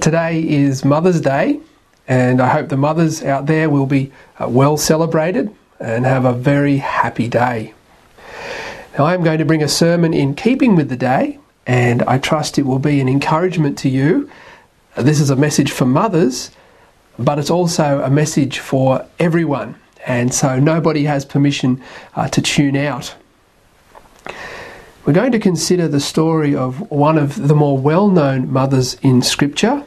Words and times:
Today 0.00 0.40
is 0.48 0.86
Mother's 0.86 1.20
Day, 1.20 1.60
and 2.08 2.40
I 2.40 2.48
hope 2.48 2.70
the 2.70 2.78
mothers 2.78 3.22
out 3.22 3.44
there 3.44 3.68
will 3.68 3.84
be 3.84 4.10
uh, 4.40 4.48
well 4.48 4.78
celebrated 4.78 5.54
and 5.80 6.06
have 6.06 6.24
a 6.24 6.32
very 6.32 6.78
happy 6.78 7.28
day. 7.28 7.74
Now, 8.96 9.04
I 9.04 9.12
am 9.12 9.22
going 9.22 9.36
to 9.36 9.44
bring 9.44 9.62
a 9.62 9.68
sermon 9.68 10.14
in 10.14 10.34
keeping 10.34 10.76
with 10.76 10.88
the 10.88 10.96
day, 10.96 11.38
and 11.66 12.02
I 12.04 12.16
trust 12.16 12.58
it 12.58 12.62
will 12.62 12.78
be 12.78 13.02
an 13.02 13.08
encouragement 13.08 13.76
to 13.80 13.90
you. 13.90 14.30
This 14.96 15.20
is 15.20 15.28
a 15.28 15.36
message 15.36 15.70
for 15.70 15.84
mothers, 15.84 16.52
but 17.18 17.38
it's 17.38 17.50
also 17.50 18.00
a 18.00 18.08
message 18.08 18.60
for 18.60 19.06
everyone, 19.18 19.74
and 20.06 20.32
so 20.32 20.58
nobody 20.58 21.04
has 21.04 21.26
permission 21.26 21.82
uh, 22.16 22.28
to 22.28 22.40
tune 22.40 22.76
out. 22.76 23.14
We're 25.04 25.12
going 25.12 25.32
to 25.32 25.40
consider 25.40 25.88
the 25.88 25.98
story 25.98 26.54
of 26.54 26.88
one 26.88 27.18
of 27.18 27.48
the 27.48 27.56
more 27.56 27.76
well 27.76 28.08
known 28.08 28.52
mothers 28.52 28.94
in 29.02 29.20
Scripture. 29.20 29.84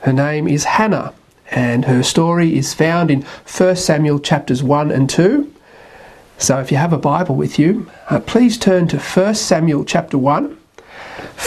Her 0.00 0.12
name 0.12 0.46
is 0.46 0.64
Hannah, 0.64 1.14
and 1.50 1.86
her 1.86 2.02
story 2.02 2.58
is 2.58 2.74
found 2.74 3.10
in 3.10 3.22
1 3.22 3.76
Samuel 3.76 4.18
chapters 4.18 4.62
1 4.62 4.90
and 4.90 5.08
2. 5.08 5.50
So 6.36 6.58
if 6.60 6.70
you 6.70 6.76
have 6.76 6.92
a 6.92 6.98
Bible 6.98 7.34
with 7.34 7.58
you, 7.58 7.90
uh, 8.10 8.20
please 8.20 8.58
turn 8.58 8.88
to 8.88 8.98
1 8.98 9.36
Samuel 9.36 9.86
chapter 9.86 10.18
1. 10.18 10.58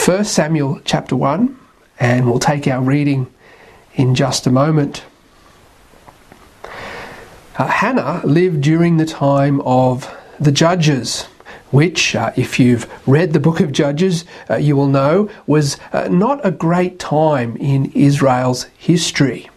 1 0.04 0.24
Samuel 0.24 0.80
chapter 0.84 1.14
1, 1.14 1.56
and 2.00 2.26
we'll 2.26 2.40
take 2.40 2.66
our 2.66 2.82
reading 2.82 3.32
in 3.94 4.16
just 4.16 4.48
a 4.48 4.50
moment. 4.50 5.04
Uh, 7.56 7.68
Hannah 7.68 8.20
lived 8.24 8.62
during 8.62 8.96
the 8.96 9.06
time 9.06 9.60
of 9.60 10.12
the 10.40 10.50
judges 10.50 11.28
which, 11.70 12.14
uh, 12.14 12.32
if 12.36 12.58
you've 12.58 12.90
read 13.06 13.32
the 13.32 13.40
book 13.40 13.60
of 13.60 13.72
Judges, 13.72 14.24
uh, 14.48 14.56
you 14.56 14.76
will 14.76 14.86
know 14.88 15.28
was 15.46 15.78
uh, 15.92 16.08
not 16.08 16.44
a 16.44 16.50
great 16.50 16.98
time 16.98 17.56
in 17.56 17.92
Israel's 17.92 18.64
history. 18.76 19.48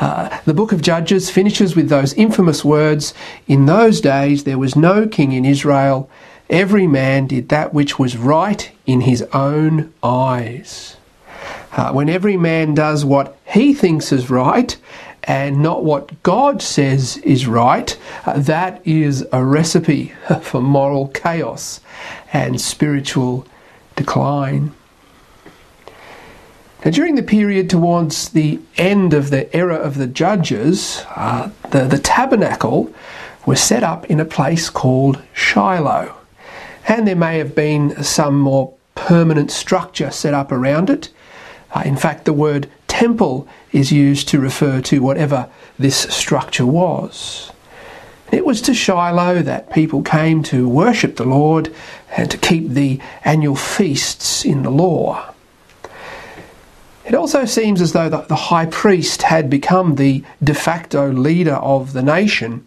Uh, 0.00 0.38
the 0.44 0.54
book 0.54 0.72
of 0.72 0.80
Judges 0.80 1.28
finishes 1.28 1.74
with 1.74 1.88
those 1.88 2.14
infamous 2.14 2.64
words 2.64 3.14
In 3.46 3.66
those 3.66 4.00
days 4.00 4.44
there 4.44 4.58
was 4.58 4.76
no 4.76 5.08
king 5.08 5.32
in 5.32 5.44
Israel, 5.44 6.08
every 6.48 6.86
man 6.86 7.26
did 7.26 7.48
that 7.48 7.74
which 7.74 7.98
was 7.98 8.16
right 8.16 8.70
in 8.86 9.02
his 9.02 9.22
own 9.32 9.92
eyes. 10.02 10.96
Uh, 11.72 11.92
when 11.92 12.08
every 12.08 12.36
man 12.36 12.74
does 12.74 13.04
what 13.04 13.36
he 13.44 13.74
thinks 13.74 14.12
is 14.12 14.30
right 14.30 14.76
and 15.28 15.62
not 15.62 15.84
what 15.84 16.22
God 16.22 16.62
says 16.62 17.18
is 17.18 17.46
right, 17.46 17.96
uh, 18.24 18.38
that 18.38 18.84
is 18.86 19.26
a 19.30 19.44
recipe 19.44 20.14
for 20.40 20.62
moral 20.62 21.08
chaos 21.08 21.80
and 22.32 22.58
spiritual 22.58 23.46
decline. 23.94 24.72
Now, 26.82 26.92
during 26.92 27.16
the 27.16 27.22
period 27.22 27.68
towards 27.68 28.30
the 28.30 28.58
end 28.78 29.12
of 29.12 29.28
the 29.28 29.54
era 29.54 29.74
of 29.74 29.98
the 29.98 30.06
judges, 30.06 31.04
uh, 31.14 31.50
the, 31.70 31.84
the 31.84 31.98
tabernacle 31.98 32.92
was 33.44 33.60
set 33.60 33.82
up 33.82 34.06
in 34.06 34.20
a 34.20 34.24
place 34.24 34.70
called 34.70 35.20
Shiloh. 35.34 36.14
And 36.86 37.06
there 37.06 37.16
may 37.16 37.36
have 37.36 37.54
been 37.54 38.02
some 38.02 38.38
more 38.38 38.72
permanent 38.94 39.50
structure 39.50 40.10
set 40.10 40.32
up 40.32 40.50
around 40.50 40.88
it. 40.88 41.10
Uh, 41.74 41.82
in 41.84 41.96
fact, 41.96 42.24
the 42.24 42.32
word 42.32 42.70
temple 42.98 43.46
is 43.70 43.92
used 43.92 44.26
to 44.26 44.40
refer 44.40 44.80
to 44.80 44.98
whatever 44.98 45.48
this 45.78 45.96
structure 45.96 46.66
was. 46.66 47.52
It 48.32 48.44
was 48.44 48.60
to 48.62 48.74
Shiloh 48.74 49.42
that 49.42 49.72
people 49.72 50.02
came 50.02 50.42
to 50.44 50.68
worship 50.68 51.14
the 51.14 51.24
Lord 51.24 51.72
and 52.16 52.28
to 52.28 52.36
keep 52.36 52.70
the 52.70 53.00
annual 53.24 53.54
feasts 53.54 54.44
in 54.44 54.64
the 54.64 54.70
law. 54.70 55.32
It 57.06 57.14
also 57.14 57.44
seems 57.44 57.80
as 57.80 57.92
though 57.92 58.08
the 58.08 58.48
high 58.50 58.66
priest 58.66 59.22
had 59.22 59.48
become 59.48 59.94
the 59.94 60.24
de 60.42 60.52
facto 60.52 61.12
leader 61.12 61.54
of 61.54 61.92
the 61.92 62.02
nation. 62.02 62.66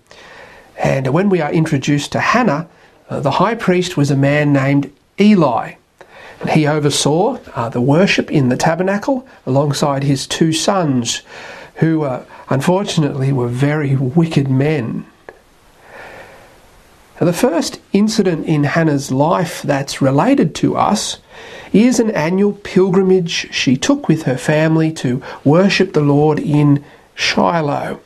And 0.78 1.08
when 1.14 1.28
we 1.28 1.42
are 1.42 1.52
introduced 1.52 2.14
to 2.14 2.22
Hannah, 2.22 2.70
uh, 3.10 3.20
the 3.20 3.32
high 3.32 3.56
priest 3.56 3.98
was 3.98 4.10
a 4.10 4.16
man 4.16 4.54
named 4.54 4.92
Eli. 5.20 5.74
He 6.50 6.66
oversaw 6.66 7.38
uh, 7.56 7.70
the 7.70 7.82
worship 7.82 8.32
in 8.32 8.50
the 8.50 8.58
tabernacle 8.58 9.28
alongside 9.46 10.04
his 10.04 10.26
two 10.26 10.52
sons, 10.52 11.22
who 11.76 12.04
uh, 12.04 12.26
unfortunately 12.50 13.32
were 13.32 13.48
very 13.48 13.96
wicked 13.96 14.50
men. 14.50 15.06
Now, 17.20 17.26
the 17.26 17.34
first 17.34 17.80
incident 17.94 18.48
in 18.48 18.64
Hannah's 18.64 19.12
life 19.12 19.62
that's 19.62 20.02
related 20.02 20.56
to 20.56 20.76
us 20.76 21.20
is 21.72 22.00
an 22.00 22.10
annual 22.12 22.54
pilgrimage 22.54 23.54
she 23.54 23.78
took 23.78 24.08
with 24.08 24.24
her 24.24 24.38
family 24.38 24.92
to 24.94 25.22
worship 25.44 25.94
the 25.94 26.02
Lord 26.02 26.40
in 26.40 26.84
Shiloh. 27.14 28.00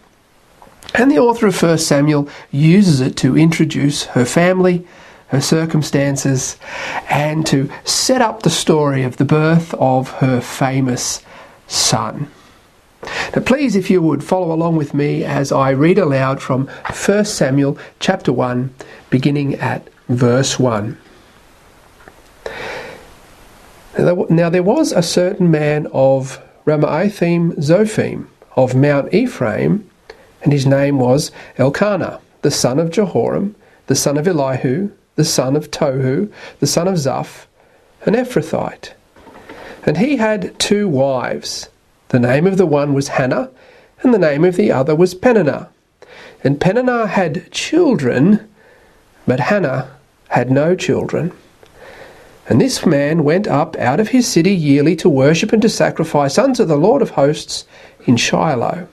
And 0.94 1.09
the 1.09 1.19
author 1.19 1.47
of 1.47 1.62
1 1.62 1.78
Samuel 1.78 2.28
uses 2.51 3.00
it 3.00 3.16
to 3.18 3.38
introduce 3.38 4.03
her 4.07 4.25
family 4.25 4.85
her 5.28 5.41
circumstances, 5.41 6.58
and 7.09 7.46
to 7.47 7.69
set 7.84 8.22
up 8.22 8.44
the 8.44 8.50
story 8.50 9.03
of 9.03 9.18
the 9.18 9.25
birth 9.25 9.74
of 9.75 10.09
her 10.12 10.40
famous 10.40 11.22
son. 11.68 12.30
Now, 13.36 13.41
please, 13.41 13.75
if 13.75 13.90
you 13.90 14.02
would 14.02 14.24
follow 14.24 14.52
along 14.52 14.78
with 14.78 14.94
me 14.94 15.24
as 15.24 15.52
I 15.52 15.72
read 15.72 15.97
aloud 15.97 16.41
from 16.41 16.68
1 16.68 17.25
Samuel 17.25 17.78
chapter 18.00 18.31
1, 18.34 18.74
beginning 19.09 19.56
at 19.56 19.88
verse 20.09 20.59
1. 20.59 20.97
Now, 23.97 24.50
there 24.50 24.63
was 24.63 24.92
a 24.92 25.02
certain 25.02 25.50
man 25.50 25.88
of 25.94 26.42
Ramathaim 26.66 27.53
Zophim 27.57 28.28
of 28.56 28.75
Mount 28.75 29.13
Ephraim, 29.13 29.90
and 30.44 30.52
his 30.52 30.66
name 30.66 31.00
was 31.00 31.31
Elkanah, 31.57 32.19
the 32.42 32.52
son 32.52 32.80
of 32.80 32.90
Jeroham, 32.90 33.56
the 33.88 33.96
son 33.96 34.18
of 34.18 34.28
Elihu, 34.28 34.92
the 35.15 35.25
son 35.25 35.55
of 35.55 35.71
Tohu, 35.71 36.31
the 36.59 36.67
son 36.67 36.87
of 36.87 36.95
Zuph, 36.95 37.45
an 38.05 38.13
Ephrathite. 38.13 38.93
And 39.85 39.97
he 39.97 40.17
had 40.17 40.57
two 40.59 40.87
wives. 40.87 41.69
The 42.09 42.19
name 42.19 42.47
of 42.47 42.57
the 42.57 42.65
one 42.65 42.93
was 42.93 43.09
Hannah, 43.09 43.49
and 44.01 44.13
the 44.13 44.19
name 44.19 44.43
of 44.43 44.55
the 44.55 44.71
other 44.71 44.95
was 44.95 45.13
Peninnah. 45.13 45.69
And 46.43 46.61
Peninnah 46.61 47.07
had 47.07 47.51
children, 47.51 48.47
but 49.25 49.39
Hannah 49.39 49.91
had 50.29 50.51
no 50.51 50.75
children. 50.75 51.31
And 52.47 52.61
this 52.61 52.85
man 52.85 53.23
went 53.23 53.47
up 53.47 53.75
out 53.77 53.99
of 53.99 54.09
his 54.09 54.27
city 54.27 54.53
yearly 54.53 54.95
to 54.97 55.09
worship 55.09 55.51
and 55.51 55.61
to 55.63 55.69
sacrifice 55.69 56.37
unto 56.37 56.63
the 56.63 56.75
Lord 56.75 57.01
of 57.01 57.11
hosts 57.11 57.65
in 58.05 58.17
Shiloh. 58.17 58.87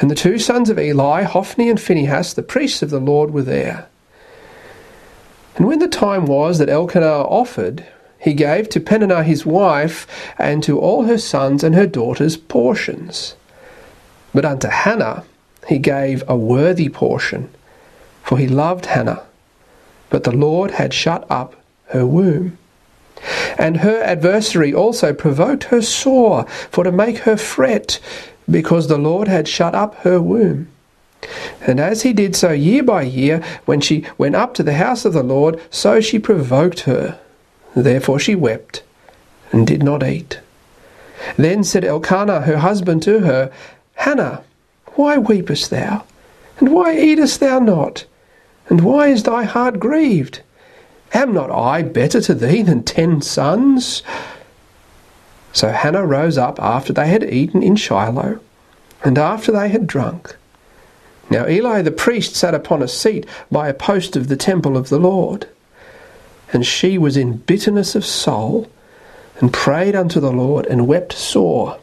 And 0.00 0.10
the 0.10 0.14
two 0.14 0.38
sons 0.38 0.68
of 0.68 0.78
Eli, 0.78 1.22
Hophni 1.22 1.70
and 1.70 1.80
Phinehas, 1.80 2.34
the 2.34 2.42
priests 2.42 2.82
of 2.82 2.90
the 2.90 3.00
Lord, 3.00 3.30
were 3.30 3.42
there. 3.42 3.88
And 5.56 5.66
when 5.66 5.78
the 5.78 5.88
time 5.88 6.26
was 6.26 6.58
that 6.58 6.68
Elkanah 6.68 7.22
offered, 7.22 7.86
he 8.18 8.34
gave 8.34 8.68
to 8.70 8.80
Peninnah 8.80 9.24
his 9.24 9.44
wife 9.44 10.06
and 10.38 10.62
to 10.62 10.78
all 10.78 11.04
her 11.04 11.18
sons 11.18 11.62
and 11.64 11.74
her 11.74 11.86
daughters 11.86 12.36
portions. 12.36 13.34
But 14.32 14.44
unto 14.44 14.68
Hannah 14.68 15.24
he 15.68 15.78
gave 15.78 16.24
a 16.28 16.36
worthy 16.36 16.88
portion, 16.88 17.50
for 18.22 18.38
he 18.38 18.48
loved 18.48 18.86
Hannah. 18.86 19.24
But 20.08 20.24
the 20.24 20.32
Lord 20.32 20.72
had 20.72 20.94
shut 20.94 21.26
up 21.30 21.56
her 21.86 22.06
womb. 22.06 22.58
And 23.58 23.78
her 23.78 24.02
adversary 24.02 24.72
also 24.72 25.12
provoked 25.12 25.64
her 25.64 25.82
sore, 25.82 26.46
for 26.70 26.84
to 26.84 26.90
make 26.90 27.18
her 27.18 27.36
fret, 27.36 28.00
because 28.50 28.88
the 28.88 28.98
Lord 28.98 29.28
had 29.28 29.46
shut 29.46 29.74
up 29.74 29.94
her 29.96 30.20
womb. 30.20 30.71
And 31.60 31.78
as 31.78 32.02
he 32.02 32.12
did 32.12 32.34
so 32.34 32.50
year 32.50 32.82
by 32.82 33.02
year, 33.02 33.42
when 33.64 33.80
she 33.80 34.04
went 34.18 34.34
up 34.34 34.54
to 34.54 34.62
the 34.62 34.74
house 34.74 35.04
of 35.04 35.12
the 35.12 35.22
Lord, 35.22 35.60
so 35.70 36.00
she 36.00 36.18
provoked 36.18 36.80
her. 36.80 37.18
Therefore 37.74 38.18
she 38.18 38.34
wept, 38.34 38.82
and 39.50 39.66
did 39.66 39.82
not 39.82 40.02
eat. 40.02 40.40
Then 41.36 41.62
said 41.62 41.84
Elkanah 41.84 42.42
her 42.42 42.58
husband 42.58 43.02
to 43.04 43.20
her, 43.20 43.52
Hannah, 43.94 44.42
why 44.94 45.18
weepest 45.18 45.70
thou? 45.70 46.04
And 46.58 46.72
why 46.72 46.98
eatest 46.98 47.40
thou 47.40 47.58
not? 47.58 48.04
And 48.68 48.82
why 48.82 49.08
is 49.08 49.22
thy 49.22 49.44
heart 49.44 49.78
grieved? 49.78 50.40
Am 51.14 51.32
not 51.32 51.50
I 51.50 51.82
better 51.82 52.20
to 52.22 52.34
thee 52.34 52.62
than 52.62 52.82
ten 52.82 53.20
sons? 53.20 54.02
So 55.52 55.68
Hannah 55.68 56.06
rose 56.06 56.38
up 56.38 56.60
after 56.60 56.92
they 56.92 57.08
had 57.08 57.22
eaten 57.22 57.62
in 57.62 57.76
Shiloh, 57.76 58.40
and 59.04 59.18
after 59.18 59.52
they 59.52 59.68
had 59.68 59.86
drunk. 59.86 60.36
Now 61.30 61.48
Eli 61.48 61.82
the 61.82 61.90
priest 61.90 62.34
sat 62.34 62.54
upon 62.54 62.82
a 62.82 62.88
seat 62.88 63.26
by 63.50 63.68
a 63.68 63.74
post 63.74 64.16
of 64.16 64.28
the 64.28 64.36
temple 64.36 64.76
of 64.76 64.88
the 64.88 64.98
Lord. 64.98 65.48
And 66.52 66.66
she 66.66 66.98
was 66.98 67.16
in 67.16 67.38
bitterness 67.38 67.94
of 67.94 68.04
soul, 68.04 68.68
and 69.40 69.52
prayed 69.52 69.94
unto 69.94 70.20
the 70.20 70.32
Lord, 70.32 70.66
and 70.66 70.86
wept 70.86 71.12
sore. 71.14 71.78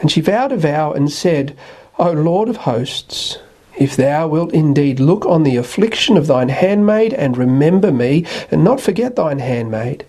And 0.00 0.10
she 0.10 0.20
vowed 0.20 0.52
a 0.52 0.56
vow, 0.56 0.92
and 0.92 1.10
said, 1.10 1.56
O 1.98 2.12
Lord 2.12 2.48
of 2.48 2.58
hosts, 2.58 3.38
if 3.76 3.94
thou 3.94 4.28
wilt 4.28 4.52
indeed 4.54 5.00
look 5.00 5.26
on 5.26 5.42
the 5.42 5.56
affliction 5.56 6.16
of 6.16 6.26
thine 6.26 6.48
handmaid, 6.48 7.12
and 7.12 7.36
remember 7.36 7.92
me, 7.92 8.24
and 8.50 8.64
not 8.64 8.80
forget 8.80 9.16
thine 9.16 9.38
handmaid, 9.38 10.06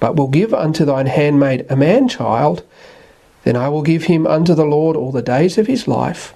but 0.00 0.16
will 0.16 0.28
give 0.28 0.52
unto 0.52 0.84
thine 0.84 1.06
handmaid 1.06 1.64
a 1.70 1.76
man 1.76 2.08
child, 2.08 2.62
Then 3.44 3.56
I 3.56 3.68
will 3.70 3.82
give 3.82 4.04
him 4.04 4.26
unto 4.26 4.54
the 4.54 4.66
Lord 4.66 4.94
all 4.94 5.10
the 5.10 5.22
days 5.22 5.56
of 5.56 5.66
his 5.66 5.88
life, 5.88 6.34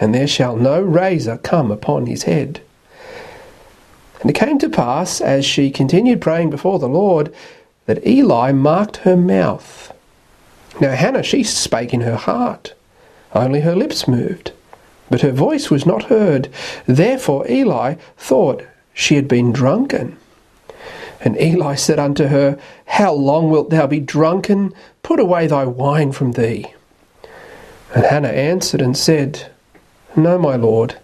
and 0.00 0.14
there 0.14 0.26
shall 0.26 0.56
no 0.56 0.80
razor 0.80 1.36
come 1.38 1.70
upon 1.70 2.06
his 2.06 2.24
head. 2.24 2.60
And 4.20 4.30
it 4.30 4.34
came 4.34 4.58
to 4.58 4.68
pass, 4.68 5.20
as 5.20 5.44
she 5.44 5.70
continued 5.70 6.20
praying 6.20 6.50
before 6.50 6.78
the 6.78 6.88
Lord, 6.88 7.32
that 7.86 8.06
Eli 8.06 8.52
marked 8.52 8.98
her 8.98 9.16
mouth. 9.16 9.92
Now 10.80 10.92
Hannah, 10.92 11.22
she 11.22 11.42
spake 11.42 11.94
in 11.94 12.02
her 12.02 12.16
heart, 12.16 12.74
only 13.34 13.60
her 13.60 13.74
lips 13.74 14.08
moved, 14.08 14.52
but 15.10 15.22
her 15.22 15.32
voice 15.32 15.70
was 15.70 15.86
not 15.86 16.04
heard. 16.04 16.48
Therefore 16.86 17.48
Eli 17.48 17.94
thought 18.16 18.64
she 18.92 19.14
had 19.14 19.28
been 19.28 19.52
drunken. 19.52 20.16
And 21.20 21.40
Eli 21.40 21.74
said 21.74 21.98
unto 21.98 22.26
her, 22.26 22.58
How 22.86 23.12
long 23.12 23.50
wilt 23.50 23.70
thou 23.70 23.86
be 23.86 24.00
drunken? 24.00 24.72
Put 25.02 25.18
away 25.18 25.46
thy 25.46 25.64
wine 25.64 26.12
from 26.12 26.32
thee. 26.32 26.66
And 27.94 28.04
Hannah 28.04 28.28
answered 28.28 28.80
and 28.80 28.96
said, 28.96 29.50
No, 30.16 30.38
my 30.38 30.56
lord, 30.56 30.98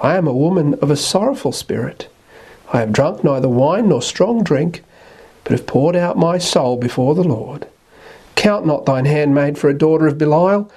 I 0.00 0.16
am 0.16 0.26
a 0.26 0.32
woman 0.32 0.74
of 0.74 0.90
a 0.90 0.96
sorrowful 0.96 1.52
spirit. 1.52 2.08
I 2.72 2.80
have 2.80 2.92
drunk 2.92 3.24
neither 3.24 3.48
wine 3.48 3.88
nor 3.88 4.02
strong 4.02 4.42
drink, 4.42 4.82
but 5.44 5.52
have 5.52 5.66
poured 5.66 5.96
out 5.96 6.16
my 6.16 6.38
soul 6.38 6.76
before 6.76 7.14
the 7.14 7.24
Lord. 7.24 7.66
Count 8.34 8.66
not 8.66 8.84
thine 8.84 9.04
handmaid 9.04 9.58
for 9.58 9.68
a 9.68 9.78
daughter 9.78 10.06
of 10.06 10.18
Belial, 10.18 10.70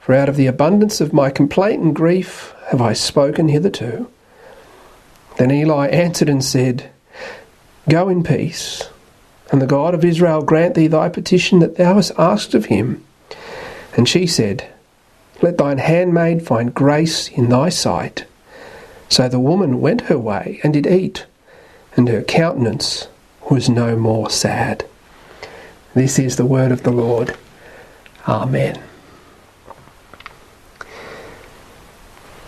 for 0.00 0.14
out 0.14 0.28
of 0.28 0.36
the 0.36 0.46
abundance 0.46 1.00
of 1.00 1.12
my 1.12 1.30
complaint 1.30 1.82
and 1.82 1.94
grief 1.94 2.54
have 2.68 2.80
I 2.80 2.92
spoken 2.92 3.48
hitherto. 3.48 4.08
Then 5.38 5.50
Eli 5.50 5.88
answered 5.88 6.28
and 6.28 6.44
said, 6.44 6.90
Go 7.88 8.08
in 8.08 8.22
peace, 8.22 8.88
and 9.50 9.62
the 9.62 9.66
God 9.66 9.94
of 9.94 10.04
Israel 10.04 10.42
grant 10.42 10.74
thee 10.74 10.88
thy 10.88 11.08
petition 11.08 11.60
that 11.60 11.76
thou 11.76 11.94
hast 11.94 12.12
asked 12.18 12.54
of 12.54 12.66
him. 12.66 13.04
And 13.96 14.08
she 14.08 14.26
said, 14.26 14.71
Let 15.42 15.58
thine 15.58 15.78
handmaid 15.78 16.46
find 16.46 16.72
grace 16.72 17.28
in 17.28 17.48
thy 17.48 17.68
sight. 17.68 18.24
So 19.08 19.28
the 19.28 19.40
woman 19.40 19.80
went 19.80 20.02
her 20.02 20.18
way 20.18 20.60
and 20.62 20.72
did 20.72 20.86
eat, 20.86 21.26
and 21.96 22.08
her 22.08 22.22
countenance 22.22 23.08
was 23.50 23.68
no 23.68 23.96
more 23.96 24.30
sad. 24.30 24.86
This 25.94 26.18
is 26.18 26.36
the 26.36 26.46
word 26.46 26.72
of 26.72 26.84
the 26.84 26.92
Lord. 26.92 27.36
Amen. 28.26 28.80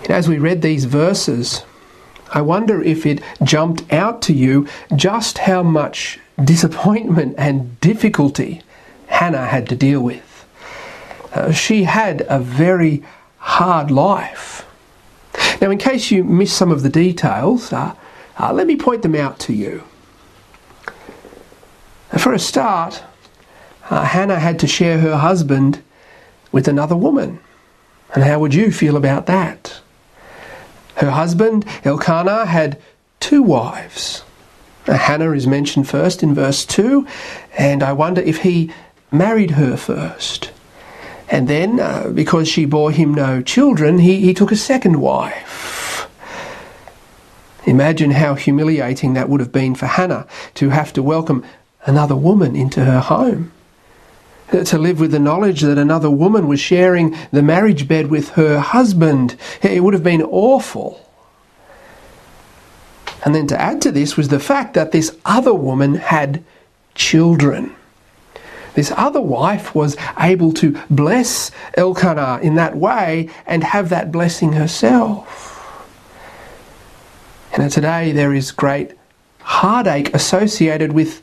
As 0.08 0.28
we 0.28 0.38
read 0.38 0.62
these 0.62 0.84
verses, 0.84 1.64
I 2.32 2.42
wonder 2.42 2.82
if 2.82 3.04
it 3.04 3.20
jumped 3.42 3.92
out 3.92 4.22
to 4.22 4.32
you 4.32 4.68
just 4.94 5.38
how 5.38 5.62
much 5.62 6.20
disappointment 6.42 7.34
and 7.38 7.78
difficulty 7.80 8.62
Hannah 9.08 9.46
had 9.46 9.68
to 9.68 9.76
deal 9.76 10.00
with. 10.00 10.33
Uh, 11.34 11.50
she 11.50 11.84
had 11.84 12.24
a 12.28 12.38
very 12.38 13.02
hard 13.38 13.90
life. 13.90 14.66
Now, 15.60 15.70
in 15.70 15.78
case 15.78 16.10
you 16.10 16.22
missed 16.22 16.56
some 16.56 16.70
of 16.70 16.82
the 16.82 16.88
details, 16.88 17.72
uh, 17.72 17.94
uh, 18.38 18.52
let 18.52 18.66
me 18.66 18.76
point 18.76 19.02
them 19.02 19.14
out 19.14 19.38
to 19.40 19.52
you. 19.52 19.82
For 22.18 22.32
a 22.32 22.38
start, 22.38 23.02
uh, 23.90 24.04
Hannah 24.04 24.38
had 24.38 24.58
to 24.60 24.66
share 24.66 24.98
her 24.98 25.16
husband 25.16 25.82
with 26.52 26.68
another 26.68 26.96
woman. 26.96 27.40
And 28.14 28.22
how 28.22 28.38
would 28.38 28.54
you 28.54 28.70
feel 28.70 28.96
about 28.96 29.26
that? 29.26 29.80
Her 30.96 31.10
husband, 31.10 31.66
Elkanah, 31.84 32.46
had 32.46 32.80
two 33.18 33.42
wives. 33.42 34.22
Hannah 34.86 35.32
is 35.32 35.46
mentioned 35.46 35.88
first 35.88 36.22
in 36.22 36.34
verse 36.34 36.64
2, 36.64 37.06
and 37.56 37.82
I 37.82 37.92
wonder 37.92 38.20
if 38.20 38.42
he 38.42 38.70
married 39.10 39.52
her 39.52 39.76
first. 39.76 40.52
And 41.28 41.48
then, 41.48 41.80
uh, 41.80 42.10
because 42.14 42.48
she 42.48 42.64
bore 42.64 42.90
him 42.90 43.14
no 43.14 43.42
children, 43.42 43.98
he, 43.98 44.20
he 44.20 44.34
took 44.34 44.52
a 44.52 44.56
second 44.56 45.00
wife. 45.00 46.08
Imagine 47.66 48.10
how 48.10 48.34
humiliating 48.34 49.14
that 49.14 49.28
would 49.28 49.40
have 49.40 49.52
been 49.52 49.74
for 49.74 49.86
Hannah 49.86 50.26
to 50.54 50.68
have 50.68 50.92
to 50.92 51.02
welcome 51.02 51.44
another 51.86 52.16
woman 52.16 52.54
into 52.54 52.84
her 52.84 53.00
home. 53.00 53.52
To 54.50 54.78
live 54.78 55.00
with 55.00 55.10
the 55.10 55.18
knowledge 55.18 55.62
that 55.62 55.78
another 55.78 56.10
woman 56.10 56.46
was 56.46 56.60
sharing 56.60 57.16
the 57.32 57.42
marriage 57.42 57.88
bed 57.88 58.08
with 58.08 58.30
her 58.30 58.60
husband. 58.60 59.36
It 59.62 59.82
would 59.82 59.94
have 59.94 60.02
been 60.04 60.22
awful. 60.22 61.00
And 63.24 63.34
then 63.34 63.46
to 63.46 63.60
add 63.60 63.80
to 63.82 63.90
this 63.90 64.18
was 64.18 64.28
the 64.28 64.38
fact 64.38 64.74
that 64.74 64.92
this 64.92 65.16
other 65.24 65.54
woman 65.54 65.94
had 65.94 66.44
children. 66.94 67.74
This 68.74 68.92
other 68.96 69.20
wife 69.20 69.74
was 69.74 69.96
able 70.18 70.52
to 70.54 70.78
bless 70.90 71.50
Elkanah 71.74 72.40
in 72.42 72.56
that 72.56 72.76
way 72.76 73.30
and 73.46 73.62
have 73.62 73.88
that 73.88 74.10
blessing 74.10 74.52
herself. 74.52 75.50
And 77.52 77.70
today 77.70 78.12
there 78.12 78.34
is 78.34 78.50
great 78.50 78.92
heartache 79.40 80.12
associated 80.12 80.92
with 80.92 81.22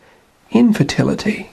infertility. 0.52 1.52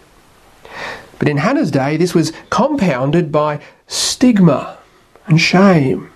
But 1.19 1.29
in 1.29 1.39
Hannah's 1.39 1.73
day, 1.73 1.97
this 1.97 2.15
was 2.15 2.33
compounded 2.51 3.33
by 3.33 3.61
stigma 3.89 4.79
and 5.27 5.41
shame. 5.41 6.11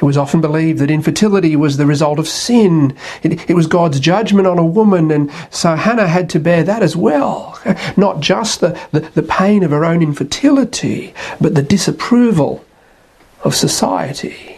It 0.00 0.04
was 0.04 0.16
often 0.16 0.40
believed 0.40 0.78
that 0.78 0.90
infertility 0.90 1.56
was 1.56 1.76
the 1.76 1.84
result 1.84 2.18
of 2.18 2.26
sin. 2.26 2.96
It, 3.22 3.50
it, 3.50 3.54
was 3.54 3.66
God's 3.66 4.00
judgment 4.00 4.46
on 4.46 4.58
a 4.58 4.64
woman, 4.64 5.10
and 5.10 5.30
so 5.50 5.76
Hannah 5.76 6.06
had 6.06 6.30
to 6.30 6.40
bear 6.40 6.62
that 6.64 6.82
as 6.82 6.96
well. 6.96 7.60
Not 7.98 8.20
just 8.20 8.60
the, 8.60 8.80
the, 8.92 9.00
the 9.00 9.22
pain 9.22 9.62
of 9.62 9.72
her 9.72 9.84
own 9.84 10.00
infertility, 10.02 11.12
but 11.38 11.54
the 11.54 11.62
disapproval 11.62 12.64
of 13.44 13.54
society. 13.54 14.56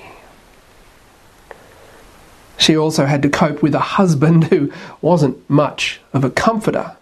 She 2.56 2.76
also 2.76 3.06
had 3.06 3.22
to 3.22 3.28
cope 3.28 3.62
with 3.62 3.74
a 3.74 3.80
husband 3.80 4.44
who 4.50 4.72
wasn't 5.00 5.50
much 5.50 6.00
of 6.12 6.22
a 6.22 6.30
comforter. 6.30 6.96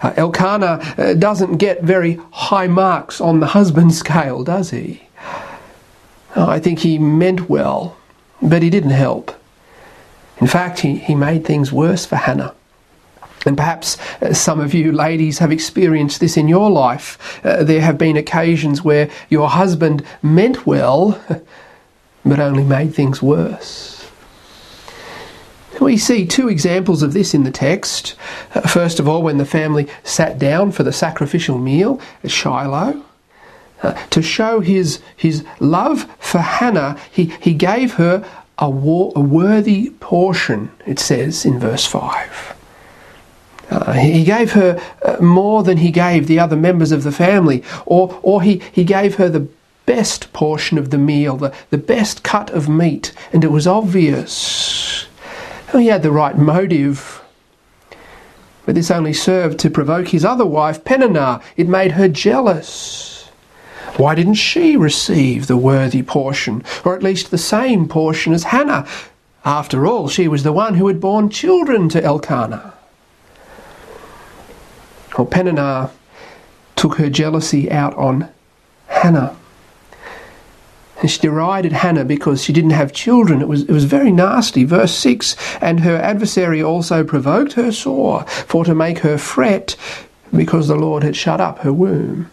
Uh, 0.00 0.12
Elkanah 0.16 0.94
uh, 0.98 1.14
doesn't 1.14 1.56
get 1.56 1.82
very 1.82 2.20
high 2.30 2.68
marks 2.68 3.20
on 3.20 3.40
the 3.40 3.46
husband 3.46 3.92
scale, 4.02 4.44
does 4.44 4.70
he? 4.70 5.02
Oh, 6.36 6.48
I 6.48 6.60
think 6.60 6.80
he 6.80 6.98
meant 6.98 7.48
well, 7.48 7.96
but 8.42 8.62
he 8.62 8.68
didn't 8.68 8.90
help. 8.90 9.34
In 10.38 10.46
fact, 10.46 10.80
he, 10.80 10.96
he 10.98 11.14
made 11.14 11.46
things 11.46 11.72
worse 11.72 12.04
for 12.04 12.16
Hannah. 12.16 12.54
And 13.46 13.56
perhaps 13.56 13.96
uh, 14.20 14.34
some 14.34 14.60
of 14.60 14.74
you 14.74 14.92
ladies 14.92 15.38
have 15.38 15.50
experienced 15.50 16.20
this 16.20 16.36
in 16.36 16.46
your 16.46 16.68
life. 16.68 17.40
Uh, 17.44 17.62
there 17.64 17.80
have 17.80 17.96
been 17.96 18.18
occasions 18.18 18.82
where 18.82 19.08
your 19.30 19.48
husband 19.48 20.04
meant 20.22 20.66
well, 20.66 21.18
but 22.24 22.38
only 22.38 22.64
made 22.64 22.94
things 22.94 23.22
worse. 23.22 24.10
We 25.80 25.96
see 25.96 26.26
two 26.26 26.48
examples 26.48 27.02
of 27.02 27.12
this 27.12 27.32
in 27.32 27.44
the 27.44 27.50
text. 27.50 28.14
Uh, 28.54 28.62
first 28.62 28.98
of 28.98 29.08
all, 29.08 29.22
when 29.22 29.38
the 29.38 29.46
family 29.46 29.86
sat 30.04 30.38
down 30.38 30.72
for 30.72 30.82
the 30.82 30.92
sacrificial 30.92 31.56
meal 31.56 32.00
at 32.24 32.30
Shiloh. 32.30 33.05
Uh, 33.82 33.92
to 34.08 34.22
show 34.22 34.60
his, 34.60 35.00
his 35.16 35.44
love 35.60 36.10
for 36.18 36.38
Hannah, 36.38 36.98
he, 37.10 37.26
he 37.40 37.54
gave 37.54 37.94
her 37.94 38.26
a, 38.58 38.70
war, 38.70 39.12
a 39.14 39.20
worthy 39.20 39.90
portion, 40.00 40.70
it 40.86 40.98
says 40.98 41.44
in 41.44 41.58
verse 41.58 41.86
5. 41.86 42.56
Uh, 43.68 43.92
he 43.92 44.24
gave 44.24 44.52
her 44.52 44.80
uh, 45.02 45.16
more 45.20 45.62
than 45.62 45.78
he 45.78 45.90
gave 45.90 46.26
the 46.26 46.38
other 46.38 46.56
members 46.56 46.92
of 46.92 47.02
the 47.02 47.12
family, 47.12 47.62
or, 47.84 48.18
or 48.22 48.42
he, 48.42 48.62
he 48.72 48.84
gave 48.84 49.16
her 49.16 49.28
the 49.28 49.48
best 49.84 50.32
portion 50.32 50.78
of 50.78 50.90
the 50.90 50.98
meal, 50.98 51.36
the, 51.36 51.54
the 51.70 51.78
best 51.78 52.22
cut 52.22 52.50
of 52.50 52.68
meat, 52.68 53.12
and 53.32 53.44
it 53.44 53.50
was 53.50 53.66
obvious 53.66 55.06
he 55.78 55.88
had 55.88 56.02
the 56.02 56.10
right 56.10 56.36
motive. 56.36 57.22
But 58.64 58.74
this 58.74 58.90
only 58.90 59.12
served 59.12 59.58
to 59.60 59.70
provoke 59.70 60.08
his 60.08 60.24
other 60.24 60.46
wife, 60.46 60.84
Peninnah. 60.84 61.40
It 61.56 61.68
made 61.68 61.92
her 61.92 62.08
jealous. 62.08 63.15
Why 63.96 64.14
didn't 64.14 64.34
she 64.34 64.76
receive 64.76 65.46
the 65.46 65.56
worthy 65.56 66.02
portion, 66.02 66.62
or 66.84 66.94
at 66.94 67.02
least 67.02 67.30
the 67.30 67.38
same 67.38 67.88
portion 67.88 68.32
as 68.32 68.44
Hannah? 68.44 68.86
After 69.44 69.86
all, 69.86 70.08
she 70.08 70.28
was 70.28 70.42
the 70.42 70.52
one 70.52 70.74
who 70.74 70.88
had 70.88 71.00
borne 71.00 71.30
children 71.30 71.88
to 71.90 72.02
Elkanah. 72.02 72.74
Well, 75.16 75.26
Peninnah 75.26 75.90
took 76.74 76.96
her 76.96 77.08
jealousy 77.08 77.70
out 77.70 77.94
on 77.94 78.28
Hannah. 78.88 79.36
And 81.00 81.10
she 81.10 81.20
derided 81.20 81.72
Hannah 81.72 82.04
because 82.04 82.42
she 82.42 82.52
didn't 82.52 82.70
have 82.70 82.92
children. 82.92 83.40
It 83.40 83.48
was, 83.48 83.62
it 83.62 83.70
was 83.70 83.84
very 83.84 84.10
nasty. 84.10 84.64
Verse 84.64 84.94
6 84.94 85.36
And 85.60 85.80
her 85.80 85.96
adversary 85.96 86.62
also 86.62 87.04
provoked 87.04 87.54
her 87.54 87.72
sore, 87.72 88.24
for 88.24 88.64
to 88.64 88.74
make 88.74 88.98
her 89.00 89.16
fret, 89.16 89.76
because 90.34 90.68
the 90.68 90.76
Lord 90.76 91.02
had 91.02 91.16
shut 91.16 91.40
up 91.40 91.60
her 91.60 91.72
womb. 91.72 92.30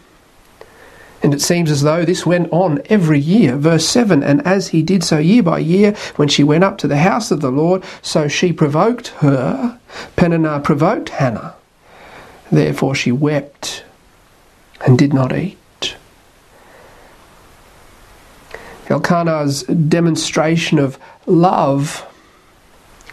And 1.24 1.32
it 1.32 1.40
seems 1.40 1.70
as 1.70 1.80
though 1.80 2.04
this 2.04 2.26
went 2.26 2.52
on 2.52 2.82
every 2.90 3.18
year. 3.18 3.56
Verse 3.56 3.88
7 3.88 4.22
And 4.22 4.46
as 4.46 4.68
he 4.68 4.82
did 4.82 5.02
so 5.02 5.16
year 5.16 5.42
by 5.42 5.58
year, 5.58 5.92
when 6.16 6.28
she 6.28 6.44
went 6.44 6.64
up 6.64 6.76
to 6.78 6.86
the 6.86 6.98
house 6.98 7.30
of 7.30 7.40
the 7.40 7.50
Lord, 7.50 7.82
so 8.02 8.28
she 8.28 8.52
provoked 8.52 9.08
her. 9.08 9.80
Peninnah 10.16 10.60
provoked 10.60 11.08
Hannah. 11.08 11.54
Therefore 12.52 12.94
she 12.94 13.10
wept 13.10 13.84
and 14.86 14.98
did 14.98 15.14
not 15.14 15.34
eat. 15.34 15.96
Elkanah's 18.90 19.62
demonstration 19.62 20.78
of 20.78 20.98
love 21.24 22.06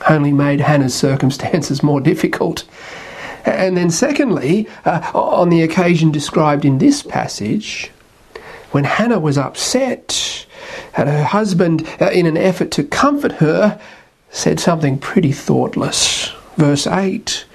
only 0.09 0.33
made 0.33 0.59
Hannah's 0.59 0.93
circumstances 0.93 1.81
more 1.91 2.01
difficult. 2.01 2.65
And 3.45 3.77
then, 3.77 3.89
secondly, 3.89 4.67
uh, 4.83 5.11
on 5.13 5.47
the 5.47 5.61
occasion 5.61 6.11
described 6.11 6.65
in 6.65 6.77
this 6.79 7.03
passage, 7.03 7.89
when 8.71 8.83
Hannah 8.83 9.19
was 9.19 9.37
upset 9.37 10.45
and 10.95 11.07
her 11.07 11.23
husband, 11.23 11.87
uh, 11.99 12.09
in 12.11 12.25
an 12.25 12.37
effort 12.37 12.71
to 12.71 12.83
comfort 12.83 13.33
her, 13.33 13.79
said 14.29 14.59
something 14.59 14.97
pretty 14.97 15.31
thoughtless. 15.31 16.31
Verse 16.57 16.87
8 16.87 17.45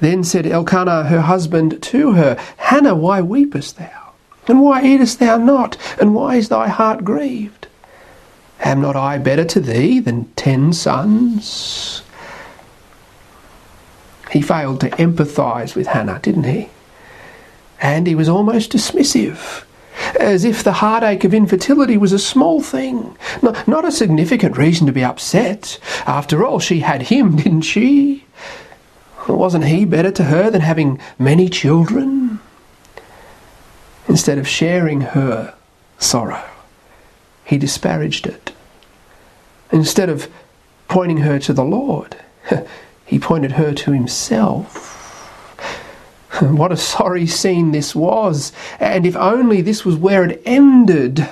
Then 0.00 0.24
said 0.24 0.46
Elkanah 0.46 1.04
her 1.04 1.22
husband 1.22 1.82
to 1.82 2.12
her, 2.12 2.38
Hannah, 2.56 2.94
why 2.94 3.20
weepest 3.20 3.76
thou? 3.76 4.12
And 4.48 4.62
why 4.62 4.84
eatest 4.84 5.18
thou 5.18 5.38
not? 5.38 5.76
And 6.00 6.14
why 6.14 6.36
is 6.36 6.48
thy 6.48 6.68
heart 6.68 7.04
grieved? 7.04 7.66
Am 8.60 8.80
not 8.80 8.96
I 8.96 9.18
better 9.18 9.44
to 9.44 9.60
thee 9.60 10.00
than 10.00 10.32
ten 10.36 10.72
sons? 10.72 12.02
He 14.30 14.40
failed 14.40 14.80
to 14.80 14.90
empathise 14.90 15.74
with 15.74 15.88
Hannah, 15.88 16.20
didn't 16.20 16.44
he? 16.44 16.68
And 17.80 18.06
he 18.06 18.14
was 18.14 18.28
almost 18.28 18.72
dismissive, 18.72 19.64
as 20.18 20.44
if 20.44 20.62
the 20.62 20.72
heartache 20.72 21.24
of 21.24 21.34
infertility 21.34 21.96
was 21.96 22.12
a 22.12 22.18
small 22.18 22.60
thing, 22.60 23.16
not, 23.42 23.84
a 23.84 23.92
significant 23.92 24.56
reason 24.56 24.86
to 24.86 24.92
be 24.92 25.04
upset. 25.04 25.78
After 26.06 26.44
all, 26.44 26.58
she 26.58 26.80
had 26.80 27.02
him, 27.02 27.36
didn't 27.42 27.62
she? 27.62 28.24
Wasn't 29.28 29.64
he 29.64 29.84
better 29.84 30.12
to 30.12 30.24
her 30.24 30.50
than 30.50 30.60
having 30.60 31.00
many 31.18 31.48
children? 31.48 32.40
Instead 34.08 34.38
of 34.38 34.46
sharing 34.46 35.00
her 35.00 35.54
sorrow, 35.98 36.44
he 37.44 37.58
disparaged 37.58 38.26
it. 38.26 38.52
Instead 39.72 40.08
of 40.08 40.28
pointing 40.88 41.18
her 41.18 41.38
to 41.40 41.52
the 41.52 41.64
Lord, 41.64 42.16
he 43.06 43.18
pointed 43.18 43.52
her 43.52 43.72
to 43.74 43.92
himself. 43.92 44.95
What 46.40 46.72
a 46.72 46.76
sorry 46.76 47.26
scene 47.26 47.72
this 47.72 47.94
was, 47.94 48.52
and 48.78 49.06
if 49.06 49.16
only 49.16 49.62
this 49.62 49.84
was 49.84 49.96
where 49.96 50.24
it 50.24 50.42
ended. 50.44 51.28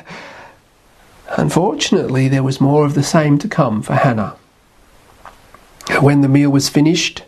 Unfortunately, 1.36 2.28
there 2.28 2.42
was 2.42 2.60
more 2.60 2.86
of 2.86 2.94
the 2.94 3.02
same 3.02 3.38
to 3.38 3.48
come 3.48 3.82
for 3.82 3.94
Hannah. 3.94 4.36
When 6.00 6.20
the 6.20 6.28
meal 6.28 6.50
was 6.50 6.68
finished, 6.68 7.24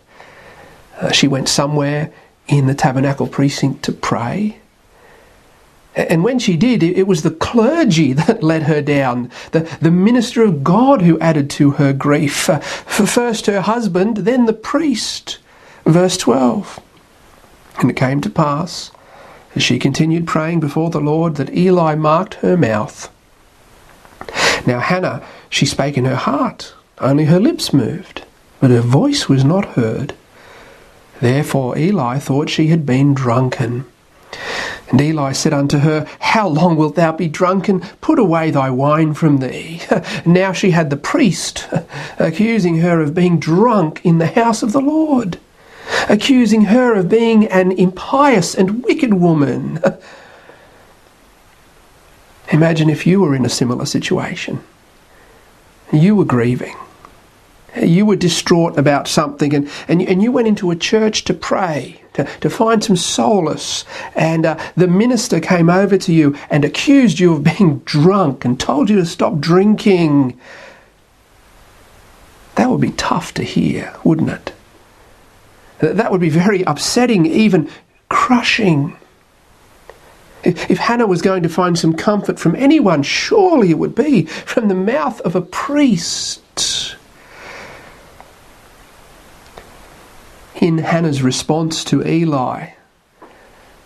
uh, 0.99 1.11
she 1.11 1.27
went 1.27 1.49
somewhere 1.49 2.11
in 2.47 2.65
the 2.65 2.73
tabernacle 2.73 3.27
precinct 3.27 3.83
to 3.83 3.91
pray. 3.91 4.59
And 5.95 6.23
when 6.23 6.39
she 6.39 6.57
did, 6.57 6.83
it 6.83 7.07
was 7.07 7.23
the 7.23 7.31
clergy 7.31 8.13
that 8.21 8.41
let 8.41 8.63
her 8.63 8.81
down, 8.81 9.29
the, 9.51 9.61
the 9.81 9.91
minister 9.91 10.43
of 10.43 10.63
God 10.63 11.01
who 11.01 11.19
added 11.19 11.49
to 11.51 11.71
her 11.71 11.93
grief. 11.93 12.49
Uh, 12.49 12.59
first 12.59 13.45
her 13.45 13.61
husband, 13.61 14.17
then 14.17 14.45
the 14.45 14.53
priest. 14.53 15.37
Verse 15.85 16.17
12. 16.17 16.79
And 17.79 17.89
it 17.89 17.95
came 17.95 18.21
to 18.21 18.29
pass, 18.29 18.91
as 19.55 19.63
she 19.63 19.79
continued 19.79 20.27
praying 20.27 20.59
before 20.59 20.89
the 20.89 20.99
Lord, 20.99 21.35
that 21.35 21.53
Eli 21.55 21.95
marked 21.95 22.35
her 22.35 22.57
mouth. 22.57 23.09
Now 24.65 24.79
Hannah, 24.79 25.23
she 25.49 25.65
spake 25.65 25.97
in 25.97 26.05
her 26.05 26.15
heart, 26.15 26.73
only 26.99 27.25
her 27.25 27.39
lips 27.39 27.73
moved, 27.73 28.23
but 28.59 28.71
her 28.71 28.81
voice 28.81 29.29
was 29.29 29.45
not 29.45 29.75
heard. 29.75 30.13
Therefore 31.21 31.77
Eli 31.77 32.19
thought 32.19 32.49
she 32.49 32.67
had 32.67 32.85
been 32.85 33.13
drunken. 33.13 33.85
And 34.89 35.01
Eli 35.01 35.33
said 35.33 35.53
unto 35.53 35.79
her, 35.79 36.07
How 36.19 36.47
long 36.47 36.75
wilt 36.75 36.95
thou 36.95 37.11
be 37.11 37.27
drunken? 37.27 37.81
Put 38.01 38.19
away 38.19 38.51
thy 38.51 38.69
wine 38.69 39.13
from 39.13 39.37
thee. 39.37 39.81
now 40.25 40.53
she 40.53 40.71
had 40.71 40.89
the 40.89 40.97
priest 40.97 41.67
accusing 42.19 42.79
her 42.79 43.01
of 43.01 43.13
being 43.13 43.39
drunk 43.39 44.01
in 44.03 44.17
the 44.17 44.27
house 44.27 44.63
of 44.63 44.71
the 44.71 44.81
Lord, 44.81 45.39
accusing 46.09 46.65
her 46.65 46.95
of 46.95 47.09
being 47.09 47.45
an 47.47 47.71
impious 47.71 48.55
and 48.55 48.83
wicked 48.83 49.13
woman. 49.13 49.79
Imagine 52.51 52.89
if 52.89 53.05
you 53.05 53.21
were 53.21 53.35
in 53.35 53.45
a 53.45 53.49
similar 53.49 53.85
situation. 53.85 54.63
You 55.91 56.15
were 56.15 56.25
grieving 56.25 56.75
you 57.83 58.05
were 58.05 58.15
distraught 58.15 58.77
about 58.77 59.07
something 59.07 59.53
and, 59.53 59.69
and, 59.87 60.01
and 60.01 60.21
you 60.21 60.31
went 60.31 60.47
into 60.47 60.71
a 60.71 60.75
church 60.75 61.23
to 61.25 61.33
pray, 61.33 62.01
to, 62.13 62.23
to 62.41 62.49
find 62.49 62.83
some 62.83 62.95
solace, 62.95 63.85
and 64.15 64.45
uh, 64.45 64.71
the 64.75 64.87
minister 64.87 65.39
came 65.39 65.69
over 65.69 65.97
to 65.97 66.13
you 66.13 66.35
and 66.49 66.65
accused 66.65 67.19
you 67.19 67.33
of 67.33 67.43
being 67.43 67.79
drunk 67.85 68.45
and 68.45 68.59
told 68.59 68.89
you 68.89 68.97
to 68.97 69.05
stop 69.05 69.39
drinking. 69.39 70.39
That 72.55 72.69
would 72.69 72.81
be 72.81 72.91
tough 72.91 73.33
to 73.35 73.43
hear, 73.43 73.95
wouldn't 74.03 74.29
it? 74.29 74.53
That 75.79 76.11
would 76.11 76.21
be 76.21 76.29
very 76.29 76.63
upsetting, 76.63 77.25
even 77.25 77.69
crushing. 78.09 78.97
If 80.43 80.77
Hannah 80.77 81.07
was 81.07 81.21
going 81.21 81.43
to 81.43 81.49
find 81.49 81.77
some 81.77 81.93
comfort 81.93 82.39
from 82.39 82.55
anyone, 82.55 83.03
surely 83.03 83.71
it 83.71 83.77
would 83.77 83.95
be 83.95 84.25
from 84.25 84.69
the 84.69 84.75
mouth 84.75 85.19
of 85.21 85.35
a 85.35 85.41
priest. 85.41 86.41
in 90.61 90.79
Hannah's 90.79 91.21
response 91.21 91.83
to 91.85 92.05
Eli, 92.05 92.69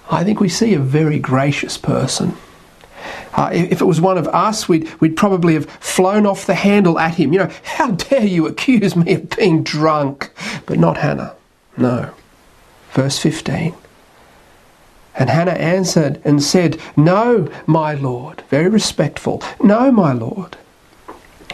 I 0.10 0.24
think 0.24 0.40
we 0.40 0.50
see 0.50 0.74
a 0.74 0.80
very 0.80 1.20
gracious 1.20 1.78
person. 1.78 2.36
Uh, 3.34 3.50
if 3.54 3.82
it 3.82 3.86
was 3.86 4.02
one 4.02 4.18
of 4.18 4.28
us, 4.28 4.68
we'd, 4.68 4.90
we'd 5.00 5.16
probably 5.16 5.54
have 5.54 5.70
flown 5.70 6.26
off 6.26 6.46
the 6.46 6.54
handle 6.54 7.00
at 7.00 7.16
him. 7.16 7.34
You 7.34 7.40
know, 7.40 7.52
how 7.64 7.92
dare 7.92 8.26
you 8.26 8.46
accuse 8.46 8.96
me 8.96 9.14
of 9.14 9.30
being 9.30 9.64
drunk? 9.64 10.32
But 10.66 10.80
not 10.80 10.98
Hannah. 10.98 11.36
No. 11.82 12.12
Verse 12.92 13.18
15. 13.18 13.74
And 15.16 15.30
Hannah 15.32 15.52
answered 15.52 16.22
and 16.24 16.42
said, 16.44 16.80
No, 16.96 17.50
my 17.66 17.96
lord. 17.96 18.44
Very 18.50 18.70
respectful. 18.70 19.42
No, 19.64 19.92
my 19.92 20.14
lord. 20.14 20.58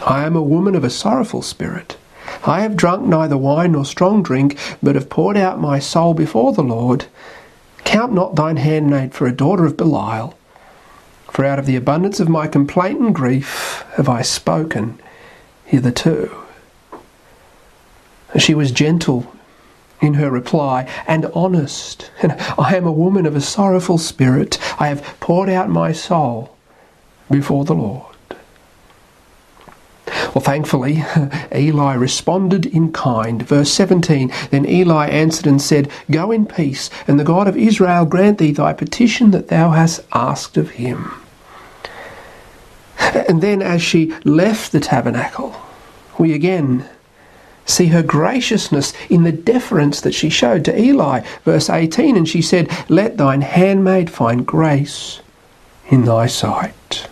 I 0.06 0.26
am 0.26 0.36
a 0.36 0.42
woman 0.42 0.74
of 0.74 0.84
a 0.84 0.90
sorrowful 0.90 1.40
spirit. 1.40 1.96
I 2.44 2.60
have 2.60 2.76
drunk 2.76 3.06
neither 3.06 3.38
wine 3.38 3.72
nor 3.72 3.86
strong 3.86 4.22
drink, 4.22 4.58
but 4.82 4.96
have 4.96 5.08
poured 5.08 5.38
out 5.38 5.60
my 5.60 5.78
soul 5.78 6.12
before 6.12 6.52
the 6.52 6.62
Lord. 6.62 7.06
Count 7.84 8.12
not 8.12 8.36
thine 8.36 8.58
handmaid 8.58 9.14
for 9.14 9.26
a 9.26 9.34
daughter 9.34 9.64
of 9.64 9.78
Belial. 9.78 10.38
For 11.30 11.46
out 11.46 11.58
of 11.58 11.64
the 11.64 11.76
abundance 11.76 12.20
of 12.20 12.28
my 12.28 12.46
complaint 12.46 13.00
and 13.00 13.14
grief 13.14 13.82
have 13.96 14.10
I 14.10 14.20
spoken 14.20 15.00
hitherto. 15.64 16.36
She 18.36 18.54
was 18.54 18.70
gentle 18.70 19.32
in 20.00 20.14
her 20.14 20.30
reply 20.30 20.88
and 21.06 21.26
honest. 21.34 22.10
I 22.58 22.76
am 22.76 22.86
a 22.86 22.92
woman 22.92 23.26
of 23.26 23.36
a 23.36 23.40
sorrowful 23.40 23.98
spirit. 23.98 24.58
I 24.80 24.88
have 24.88 25.02
poured 25.20 25.48
out 25.48 25.68
my 25.68 25.92
soul 25.92 26.56
before 27.30 27.64
the 27.64 27.74
Lord. 27.74 28.04
Well, 30.34 30.44
thankfully, 30.44 31.04
Eli 31.54 31.94
responded 31.94 32.66
in 32.66 32.92
kind. 32.92 33.42
Verse 33.42 33.70
17 33.72 34.32
Then 34.50 34.66
Eli 34.66 35.08
answered 35.08 35.46
and 35.46 35.60
said, 35.60 35.90
Go 36.10 36.30
in 36.30 36.46
peace, 36.46 36.90
and 37.06 37.18
the 37.18 37.24
God 37.24 37.48
of 37.48 37.56
Israel 37.56 38.04
grant 38.04 38.38
thee 38.38 38.52
thy 38.52 38.72
petition 38.72 39.30
that 39.30 39.48
thou 39.48 39.70
hast 39.70 40.00
asked 40.12 40.56
of 40.56 40.70
him. 40.70 41.12
And 43.28 43.42
then, 43.42 43.62
as 43.62 43.80
she 43.80 44.12
left 44.24 44.72
the 44.72 44.80
tabernacle, 44.80 45.54
we 46.18 46.32
again 46.32 46.88
see 47.68 47.86
her 47.86 48.02
graciousness 48.02 48.92
in 49.08 49.24
the 49.24 49.32
deference 49.32 50.00
that 50.00 50.14
she 50.14 50.28
showed 50.28 50.64
to 50.64 50.80
Eli. 50.80 51.20
Verse 51.44 51.68
18 51.68 52.16
And 52.16 52.28
she 52.28 52.42
said, 52.42 52.70
Let 52.88 53.16
thine 53.16 53.42
handmaid 53.42 54.10
find 54.10 54.46
grace 54.46 55.20
in 55.88 56.04
thy 56.04 56.26
sight. 56.26 57.08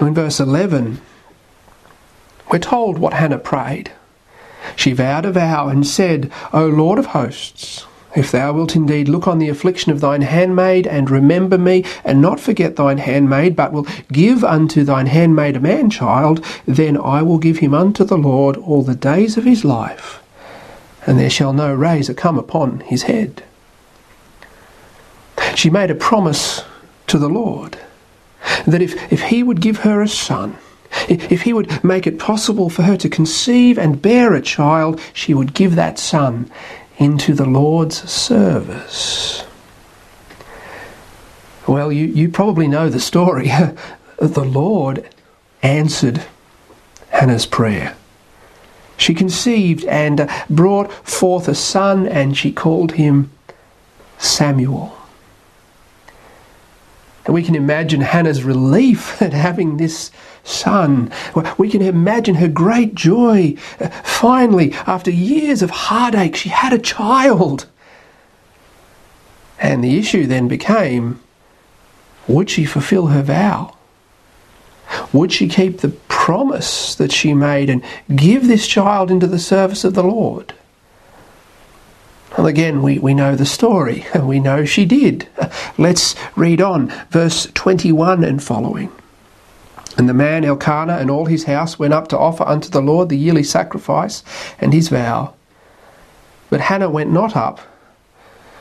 Now, 0.00 0.06
in 0.06 0.14
verse 0.14 0.40
11, 0.40 1.00
we're 2.50 2.58
told 2.58 2.98
what 2.98 3.14
Hannah 3.14 3.38
prayed. 3.38 3.92
She 4.76 4.92
vowed 4.92 5.26
a 5.26 5.32
vow 5.32 5.68
and 5.68 5.86
said, 5.86 6.30
O 6.52 6.66
Lord 6.66 6.98
of 6.98 7.06
hosts, 7.06 7.86
if 8.16 8.30
thou 8.32 8.52
wilt 8.52 8.74
indeed 8.74 9.08
look 9.08 9.28
on 9.28 9.38
the 9.38 9.48
affliction 9.48 9.92
of 9.92 10.00
thine 10.00 10.22
handmaid, 10.22 10.86
and 10.86 11.10
remember 11.10 11.56
me, 11.56 11.84
and 12.04 12.20
not 12.20 12.40
forget 12.40 12.76
thine 12.76 12.98
handmaid, 12.98 13.54
but 13.54 13.72
will 13.72 13.86
give 14.12 14.42
unto 14.42 14.82
thine 14.82 15.06
handmaid 15.06 15.56
a 15.56 15.60
man 15.60 15.90
child, 15.90 16.44
then 16.66 16.96
I 16.96 17.22
will 17.22 17.38
give 17.38 17.58
him 17.58 17.74
unto 17.74 18.04
the 18.04 18.18
Lord 18.18 18.56
all 18.56 18.82
the 18.82 18.94
days 18.94 19.36
of 19.36 19.44
his 19.44 19.64
life, 19.64 20.22
and 21.06 21.18
there 21.18 21.30
shall 21.30 21.52
no 21.52 21.72
razor 21.72 22.14
come 22.14 22.38
upon 22.38 22.80
his 22.80 23.04
head. 23.04 23.44
She 25.54 25.70
made 25.70 25.90
a 25.90 25.94
promise 25.94 26.64
to 27.06 27.18
the 27.18 27.28
Lord 27.28 27.78
that 28.66 28.82
if, 28.82 29.12
if 29.12 29.22
he 29.22 29.42
would 29.42 29.60
give 29.60 29.78
her 29.78 30.02
a 30.02 30.08
son, 30.08 30.56
if 31.08 31.42
he 31.42 31.52
would 31.52 31.84
make 31.84 32.06
it 32.06 32.18
possible 32.18 32.68
for 32.68 32.82
her 32.82 32.96
to 32.96 33.08
conceive 33.08 33.78
and 33.78 34.02
bear 34.02 34.34
a 34.34 34.42
child, 34.42 35.00
she 35.12 35.34
would 35.34 35.54
give 35.54 35.76
that 35.76 35.98
son 35.98 36.50
into 37.00 37.32
the 37.34 37.46
Lord's 37.46 38.08
service. 38.08 39.44
Well, 41.66 41.90
you, 41.90 42.06
you 42.06 42.28
probably 42.28 42.68
know 42.68 42.88
the 42.90 43.00
story. 43.00 43.50
the 44.18 44.44
Lord 44.44 45.08
answered 45.62 46.22
Hannah's 47.08 47.46
prayer. 47.46 47.96
She 48.98 49.14
conceived 49.14 49.84
and 49.86 50.30
brought 50.50 50.92
forth 50.92 51.48
a 51.48 51.54
son, 51.54 52.06
and 52.06 52.36
she 52.36 52.52
called 52.52 52.92
him 52.92 53.30
Samuel. 54.18 54.94
And 57.24 57.34
we 57.34 57.42
can 57.42 57.54
imagine 57.54 58.02
Hannah's 58.02 58.44
relief 58.44 59.22
at 59.22 59.32
having 59.32 59.78
this 59.78 60.10
son. 60.44 61.12
We 61.58 61.70
can 61.70 61.82
imagine 61.82 62.36
her 62.36 62.48
great 62.48 62.94
joy. 62.94 63.56
Uh, 63.80 63.88
finally, 63.88 64.72
after 64.86 65.10
years 65.10 65.62
of 65.62 65.70
heartache, 65.70 66.36
she 66.36 66.48
had 66.48 66.72
a 66.72 66.78
child. 66.78 67.66
And 69.58 69.84
the 69.84 69.98
issue 69.98 70.26
then 70.26 70.48
became 70.48 71.20
would 72.28 72.48
she 72.48 72.64
fulfill 72.64 73.08
her 73.08 73.22
vow? 73.22 73.76
Would 75.12 75.32
she 75.32 75.48
keep 75.48 75.78
the 75.78 75.88
promise 76.08 76.94
that 76.94 77.12
she 77.12 77.34
made 77.34 77.68
and 77.68 77.82
give 78.14 78.46
this 78.46 78.66
child 78.66 79.10
into 79.10 79.26
the 79.26 79.38
service 79.38 79.84
of 79.84 79.94
the 79.94 80.02
Lord? 80.02 80.54
Well, 82.36 82.46
again, 82.46 82.82
we, 82.82 82.98
we 82.98 83.14
know 83.14 83.34
the 83.34 83.46
story. 83.46 84.06
And 84.14 84.28
we 84.28 84.40
know 84.40 84.64
she 84.64 84.84
did. 84.84 85.28
Let's 85.78 86.14
read 86.36 86.60
on, 86.60 86.92
verse 87.10 87.48
21 87.54 88.24
and 88.24 88.42
following. 88.42 88.92
And 89.96 90.08
the 90.08 90.14
man 90.14 90.44
Elkanah 90.44 90.98
and 90.98 91.10
all 91.10 91.26
his 91.26 91.44
house 91.44 91.78
went 91.78 91.94
up 91.94 92.08
to 92.08 92.18
offer 92.18 92.44
unto 92.44 92.70
the 92.70 92.80
Lord 92.80 93.08
the 93.08 93.18
yearly 93.18 93.42
sacrifice 93.42 94.22
and 94.60 94.72
his 94.72 94.88
vow. 94.88 95.34
But 96.48 96.60
Hannah 96.60 96.90
went 96.90 97.12
not 97.12 97.36
up, 97.36 97.60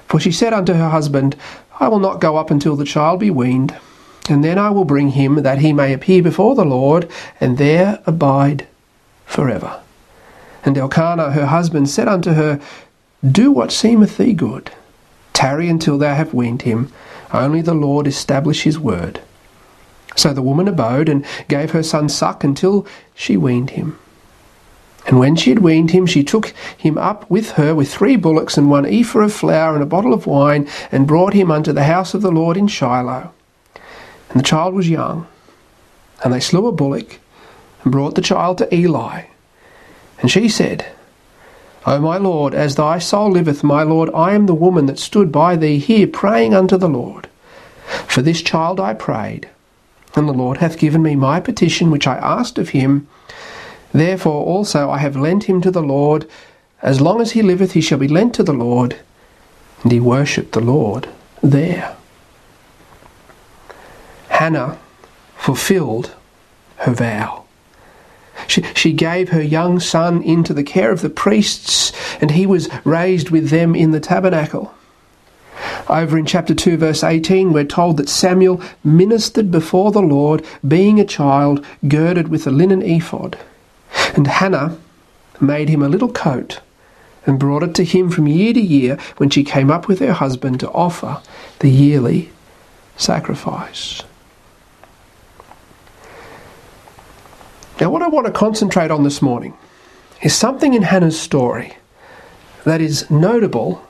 for 0.08 0.20
she 0.20 0.32
said 0.32 0.54
unto 0.54 0.74
her 0.74 0.90
husband, 0.90 1.36
I 1.80 1.88
will 1.88 2.00
not 2.00 2.20
go 2.20 2.38
up 2.38 2.52
until 2.52 2.76
the 2.76 2.86
child 2.86 3.20
be 3.20 3.30
weaned, 3.30 3.76
and 4.30 4.44
then 4.44 4.58
I 4.58 4.70
will 4.70 4.86
bring 4.86 5.10
him, 5.10 5.44
that 5.44 5.60
he 5.60 5.74
may 5.74 5.94
appear 5.94 6.22
before 6.22 6.56
the 6.56 6.66
Lord, 6.66 7.10
and 7.40 7.58
there 7.58 8.00
abide 8.06 8.68
forever. 9.26 9.80
And 10.64 10.78
Elkanah 10.78 11.32
her 11.32 11.46
husband 11.46 11.90
said 11.90 12.08
unto 12.08 12.34
her, 12.34 12.60
Do 13.30 13.52
what 13.52 13.72
seemeth 13.72 14.18
thee 14.18 14.34
good. 14.34 14.72
Tarry 15.34 15.70
until 15.70 15.98
thou 15.98 16.16
have 16.16 16.34
weaned 16.34 16.64
him. 16.64 16.92
Only 17.32 17.62
the 17.62 17.74
Lord 17.74 18.08
establish 18.08 18.64
his 18.64 18.78
word. 18.78 19.22
So 20.16 20.34
the 20.34 20.42
woman 20.42 20.68
abode, 20.68 21.10
and 21.10 21.26
gave 21.48 21.72
her 21.72 21.84
son 21.84 22.10
suck 22.10 22.44
until 22.44 22.86
she 23.14 23.38
weaned 23.38 23.72
him. 23.72 23.98
And 25.08 25.18
when 25.18 25.36
she 25.36 25.50
had 25.50 25.60
weaned 25.60 25.92
him, 25.92 26.06
she 26.06 26.24
took 26.24 26.54
him 26.78 26.98
up 26.98 27.30
with 27.30 27.52
her 27.52 27.74
with 27.74 27.92
three 27.92 28.16
bullocks 28.16 28.58
and 28.58 28.70
one 28.70 28.86
ephah 28.86 29.22
of 29.22 29.34
flour 29.34 29.74
and 29.74 29.82
a 29.82 29.88
bottle 29.88 30.14
of 30.14 30.28
wine, 30.28 30.68
and 30.92 31.08
brought 31.08 31.34
him 31.34 31.50
unto 31.50 31.72
the 31.72 31.86
house 31.86 32.14
of 32.14 32.22
the 32.22 32.32
Lord 32.32 32.58
in 32.58 32.68
Shiloh. 32.68 33.32
And 34.30 34.40
the 34.40 34.44
child 34.44 34.74
was 34.74 34.90
young. 34.90 35.28
And 36.24 36.34
they 36.34 36.40
slew 36.40 36.68
a 36.68 36.72
bullock, 36.72 37.20
and 37.84 37.92
brought 37.92 38.16
the 38.16 38.22
child 38.22 38.58
to 38.60 38.76
Eli. 38.76 39.24
And 40.22 40.30
she 40.30 40.50
said, 40.50 40.86
O 41.86 42.00
my 42.00 42.18
Lord, 42.18 42.54
as 42.54 42.76
thy 42.76 43.00
soul 43.00 43.32
liveth, 43.32 43.64
my 43.64 43.84
Lord, 43.84 44.10
I 44.14 44.34
am 44.34 44.46
the 44.46 44.54
woman 44.54 44.86
that 44.88 45.00
stood 45.00 45.32
by 45.32 45.56
thee 45.56 45.80
here 45.80 46.08
praying 46.08 46.54
unto 46.54 46.78
the 46.78 46.90
Lord. 46.90 47.30
For 48.06 48.22
this 48.22 48.42
child 48.42 48.80
I 48.80 48.94
prayed, 48.94 49.50
and 50.16 50.28
the 50.28 50.34
Lord 50.34 50.58
hath 50.58 50.78
given 50.78 51.04
me 51.04 51.16
my 51.16 51.40
petition 51.40 51.92
which 51.92 52.08
I 52.08 52.18
asked 52.18 52.58
of 52.58 52.70
him. 52.70 53.08
Therefore 53.94 54.46
also 54.46 54.90
I 54.90 55.00
have 55.00 55.16
lent 55.16 55.46
him 55.46 55.62
to 55.62 55.72
the 55.72 55.84
Lord. 55.84 56.28
As 56.82 57.02
long 57.02 57.22
as 57.22 57.32
he 57.32 57.42
liveth, 57.42 57.74
he 57.74 57.82
shall 57.82 57.98
be 57.98 58.08
lent 58.08 58.34
to 58.36 58.44
the 58.44 58.54
Lord. 58.54 58.98
And 59.84 59.92
he 59.92 60.00
worshipped 60.00 60.54
the 60.54 60.62
Lord 60.62 61.10
there. 61.42 61.96
Hannah 64.30 64.78
fulfilled 65.38 66.16
her 66.78 66.94
vow. 66.94 67.44
She, 68.48 68.64
she 68.74 68.94
gave 68.94 69.30
her 69.30 69.42
young 69.42 69.80
son 69.80 70.24
into 70.24 70.54
the 70.54 70.64
care 70.64 70.92
of 70.92 71.02
the 71.02 71.10
priests, 71.10 71.92
and 72.22 72.32
he 72.32 72.46
was 72.46 72.70
raised 72.86 73.30
with 73.30 73.50
them 73.50 73.76
in 73.76 73.92
the 73.92 74.00
tabernacle. 74.00 74.74
Over 75.90 76.18
in 76.18 76.26
chapter 76.26 76.54
2, 76.54 76.78
verse 76.78 77.04
18, 77.04 77.52
we're 77.52 77.64
told 77.64 77.98
that 77.98 78.10
Samuel 78.10 78.62
ministered 78.84 79.52
before 79.52 79.92
the 79.92 80.02
Lord, 80.02 80.46
being 80.68 81.00
a 81.00 81.06
child, 81.06 81.66
girded 81.88 82.28
with 82.28 82.46
a 82.46 82.52
linen 82.52 82.82
ephod. 82.82 83.38
And 84.16 84.28
Hannah 84.28 84.78
made 85.42 85.70
him 85.70 85.82
a 85.82 85.90
little 85.90 86.12
coat 86.12 86.62
and 87.26 87.40
brought 87.40 87.64
it 87.64 87.76
to 87.76 87.84
him 87.84 88.10
from 88.10 88.28
year 88.28 88.54
to 88.54 88.62
year 88.62 88.98
when 89.18 89.30
she 89.30 89.44
came 89.44 89.72
up 89.72 89.88
with 89.88 90.00
her 90.00 90.14
husband 90.14 90.60
to 90.60 90.72
offer 90.72 91.22
the 91.60 91.70
yearly 91.70 92.32
sacrifice. 92.98 94.04
Now, 97.80 97.90
what 97.90 98.02
I 98.02 98.08
want 98.10 98.26
to 98.26 98.32
concentrate 98.32 98.92
on 98.92 99.04
this 99.04 99.22
morning 99.22 99.54
is 100.22 100.36
something 100.36 100.74
in 100.74 100.82
Hannah's 100.82 101.20
story 101.20 101.76
that 102.66 102.82
is 102.82 103.10
notable 103.10 103.82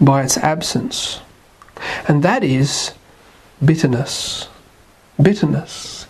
by 0.00 0.22
its 0.22 0.36
absence, 0.36 1.20
and 2.06 2.22
that 2.22 2.44
is 2.44 2.92
bitterness. 3.64 4.48
Bitterness. 5.20 6.06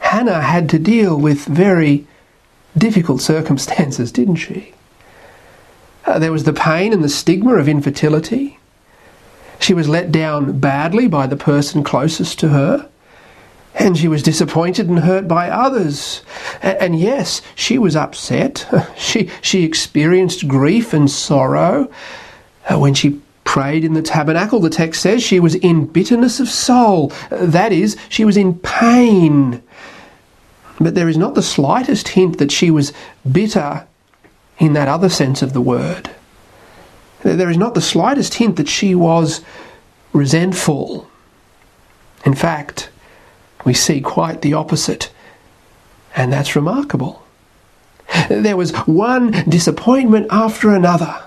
Hannah 0.00 0.42
had 0.42 0.68
to 0.70 0.78
deal 0.78 1.18
with 1.18 1.46
very 1.46 2.06
difficult 2.76 3.20
circumstances, 3.20 4.12
didn't 4.12 4.36
she? 4.36 4.74
Uh, 6.04 6.18
there 6.18 6.32
was 6.32 6.44
the 6.44 6.52
pain 6.52 6.92
and 6.92 7.02
the 7.02 7.08
stigma 7.08 7.54
of 7.54 7.68
infertility. 7.68 8.58
She 9.58 9.72
was 9.72 9.88
let 9.88 10.12
down 10.12 10.58
badly 10.58 11.08
by 11.08 11.26
the 11.26 11.36
person 11.36 11.82
closest 11.82 12.38
to 12.40 12.50
her. 12.50 12.88
And 13.74 13.98
she 13.98 14.08
was 14.08 14.22
disappointed 14.22 14.88
and 14.88 15.00
hurt 15.00 15.26
by 15.26 15.50
others. 15.50 16.22
And, 16.62 16.98
yes, 16.98 17.42
she 17.54 17.78
was 17.78 17.96
upset. 17.96 18.66
She, 18.96 19.30
she 19.42 19.64
experienced 19.64 20.48
grief 20.48 20.92
and 20.92 21.10
sorrow. 21.10 21.90
Uh, 22.70 22.78
when 22.78 22.94
she 22.94 23.20
prayed 23.44 23.84
in 23.84 23.94
the 23.94 24.02
tabernacle, 24.02 24.60
the 24.60 24.70
text 24.70 25.02
says 25.02 25.22
she 25.22 25.38
was 25.38 25.54
in 25.56 25.86
bitterness 25.86 26.40
of 26.40 26.48
soul. 26.48 27.12
Uh, 27.30 27.46
that 27.46 27.72
is, 27.72 27.96
she 28.08 28.24
was 28.24 28.36
in 28.36 28.58
pain. 28.58 29.62
But 30.80 30.94
there 30.94 31.08
is 31.08 31.16
not 31.16 31.34
the 31.34 31.42
slightest 31.42 32.08
hint 32.08 32.38
that 32.38 32.50
she 32.50 32.70
was 32.70 32.92
bitter 33.30 33.86
in 34.58 34.72
that 34.72 34.88
other 34.88 35.08
sense 35.08 35.42
of 35.42 35.52
the 35.52 35.60
word. 35.60 36.10
There 37.22 37.50
is 37.50 37.56
not 37.56 37.74
the 37.74 37.80
slightest 37.80 38.34
hint 38.34 38.56
that 38.56 38.68
she 38.68 38.94
was 38.94 39.40
resentful. 40.12 41.08
In 42.24 42.34
fact, 42.34 42.90
we 43.64 43.74
see 43.74 44.00
quite 44.00 44.42
the 44.42 44.54
opposite. 44.54 45.10
And 46.14 46.32
that's 46.32 46.54
remarkable. 46.54 47.24
There 48.28 48.56
was 48.56 48.72
one 48.86 49.32
disappointment 49.48 50.28
after 50.30 50.72
another. 50.72 51.22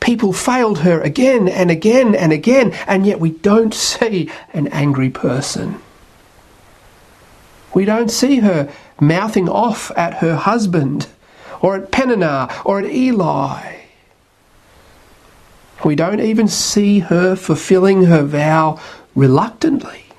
People 0.00 0.32
failed 0.32 0.80
her 0.80 1.00
again 1.00 1.48
and 1.48 1.70
again 1.70 2.14
and 2.14 2.32
again, 2.32 2.72
and 2.86 3.06
yet 3.06 3.18
we 3.18 3.30
don't 3.30 3.74
see 3.74 4.30
an 4.52 4.68
angry 4.68 5.10
person. 5.10 5.80
We 7.72 7.84
don't 7.84 8.10
see 8.10 8.40
her 8.40 8.70
mouthing 9.00 9.48
off 9.48 9.90
at 9.96 10.14
her 10.18 10.36
husband, 10.36 11.06
or 11.62 11.76
at 11.76 11.90
Peninnah, 11.90 12.48
or 12.64 12.78
at 12.78 12.90
Eli. 12.90 13.76
We 15.84 15.94
don't 15.94 16.20
even 16.20 16.46
see 16.46 16.98
her 16.98 17.34
fulfilling 17.36 18.04
her 18.04 18.22
vow 18.22 18.78
reluctantly. 19.14 20.09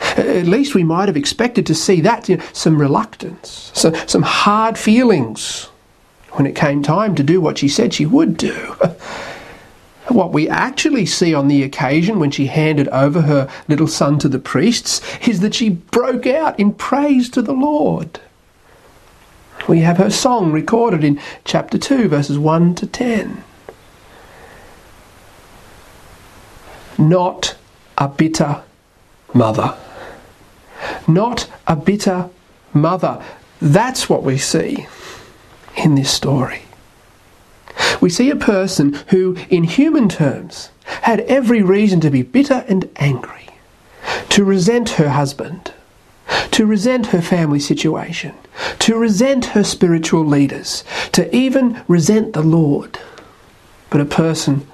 At 0.00 0.46
least 0.46 0.74
we 0.74 0.84
might 0.84 1.08
have 1.08 1.16
expected 1.16 1.66
to 1.66 1.74
see 1.74 2.00
that, 2.00 2.28
you 2.28 2.38
know, 2.38 2.44
some 2.52 2.80
reluctance, 2.80 3.70
some, 3.74 3.94
some 4.06 4.22
hard 4.22 4.78
feelings 4.78 5.68
when 6.32 6.46
it 6.46 6.54
came 6.54 6.82
time 6.82 7.14
to 7.16 7.22
do 7.22 7.40
what 7.40 7.58
she 7.58 7.68
said 7.68 7.92
she 7.92 8.06
would 8.06 8.36
do. 8.36 8.76
What 10.08 10.32
we 10.32 10.48
actually 10.48 11.06
see 11.06 11.34
on 11.34 11.46
the 11.46 11.62
occasion 11.62 12.18
when 12.18 12.32
she 12.32 12.46
handed 12.46 12.88
over 12.88 13.22
her 13.22 13.48
little 13.68 13.86
son 13.86 14.18
to 14.18 14.28
the 14.28 14.40
priests 14.40 15.00
is 15.28 15.38
that 15.38 15.54
she 15.54 15.68
broke 15.68 16.26
out 16.26 16.58
in 16.58 16.72
praise 16.72 17.30
to 17.30 17.42
the 17.42 17.52
Lord. 17.52 18.18
We 19.68 19.80
have 19.80 19.98
her 19.98 20.10
song 20.10 20.50
recorded 20.50 21.04
in 21.04 21.20
chapter 21.44 21.78
2, 21.78 22.08
verses 22.08 22.40
1 22.40 22.74
to 22.76 22.88
10. 22.88 23.44
Not 26.98 27.56
a 27.96 28.08
bitter 28.08 28.64
mother 29.32 29.76
not 31.06 31.50
a 31.66 31.76
bitter 31.76 32.30
mother. 32.72 33.22
That's 33.60 34.08
what 34.08 34.22
we 34.22 34.38
see 34.38 34.86
in 35.76 35.94
this 35.94 36.10
story. 36.10 36.62
We 38.00 38.10
see 38.10 38.30
a 38.30 38.36
person 38.36 38.94
who, 39.08 39.36
in 39.48 39.64
human 39.64 40.08
terms, 40.08 40.70
had 41.02 41.20
every 41.20 41.62
reason 41.62 42.00
to 42.00 42.10
be 42.10 42.22
bitter 42.22 42.64
and 42.68 42.88
angry, 42.96 43.48
to 44.30 44.44
resent 44.44 44.90
her 44.90 45.10
husband, 45.10 45.72
to 46.52 46.66
resent 46.66 47.06
her 47.08 47.22
family 47.22 47.60
situation, 47.60 48.34
to 48.80 48.96
resent 48.96 49.46
her 49.46 49.64
spiritual 49.64 50.24
leaders, 50.24 50.84
to 51.12 51.34
even 51.34 51.82
resent 51.88 52.32
the 52.32 52.42
Lord, 52.42 52.98
but 53.88 54.00
a 54.00 54.06
person 54.06 54.66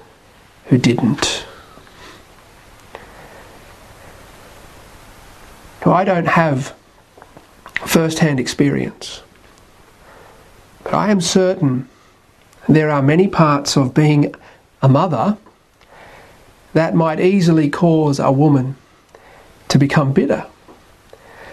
who 0.65 0.77
didn't. 0.77 1.45
I 5.91 6.03
don't 6.03 6.27
have 6.27 6.75
first 7.85 8.19
hand 8.19 8.39
experience, 8.39 9.21
but 10.83 10.93
I 10.93 11.11
am 11.11 11.21
certain 11.21 11.87
there 12.67 12.89
are 12.89 13.01
many 13.01 13.27
parts 13.27 13.77
of 13.77 13.93
being 13.93 14.33
a 14.81 14.89
mother 14.89 15.37
that 16.73 16.95
might 16.95 17.19
easily 17.19 17.69
cause 17.69 18.19
a 18.19 18.31
woman 18.31 18.75
to 19.69 19.77
become 19.77 20.13
bitter. 20.13 20.45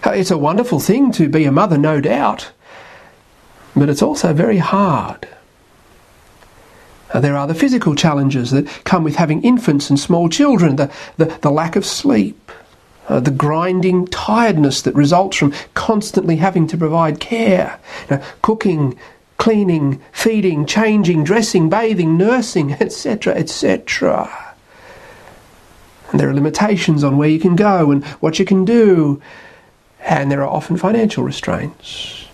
Uh, 0.04 0.10
it's 0.10 0.30
a 0.30 0.38
wonderful 0.38 0.80
thing 0.80 1.12
to 1.12 1.28
be 1.28 1.44
a 1.44 1.52
mother, 1.52 1.78
no 1.78 2.00
doubt, 2.00 2.50
but 3.74 3.88
it's 3.88 4.02
also 4.02 4.32
very 4.34 4.58
hard. 4.58 5.26
Uh, 7.12 7.20
there 7.20 7.36
are 7.36 7.46
the 7.46 7.54
physical 7.54 7.94
challenges 7.94 8.50
that 8.50 8.66
come 8.84 9.04
with 9.04 9.16
having 9.16 9.42
infants 9.42 9.88
and 9.88 9.98
small 9.98 10.28
children, 10.28 10.76
the, 10.76 10.90
the, 11.16 11.26
the 11.42 11.50
lack 11.50 11.76
of 11.76 11.86
sleep, 11.86 12.50
uh, 13.08 13.20
the 13.20 13.30
grinding 13.30 14.06
tiredness 14.06 14.82
that 14.82 14.94
results 14.94 15.36
from 15.36 15.52
constantly 15.74 16.36
having 16.36 16.66
to 16.68 16.76
provide 16.76 17.20
care, 17.20 17.78
know, 18.10 18.22
cooking, 18.42 18.98
cleaning, 19.36 20.00
feeding, 20.12 20.64
changing, 20.64 21.24
dressing, 21.24 21.68
bathing, 21.68 22.16
nursing, 22.16 22.72
etc., 22.80 23.34
etc. 23.34 24.54
And 26.10 26.20
there 26.20 26.30
are 26.30 26.34
limitations 26.34 27.04
on 27.04 27.16
where 27.16 27.28
you 27.28 27.40
can 27.40 27.56
go 27.56 27.90
and 27.90 28.04
what 28.20 28.38
you 28.38 28.44
can 28.44 28.64
do, 28.64 29.20
and 30.00 30.30
there 30.30 30.42
are 30.42 30.48
often 30.48 30.76
financial 30.76 31.24
restraints. 31.24 32.26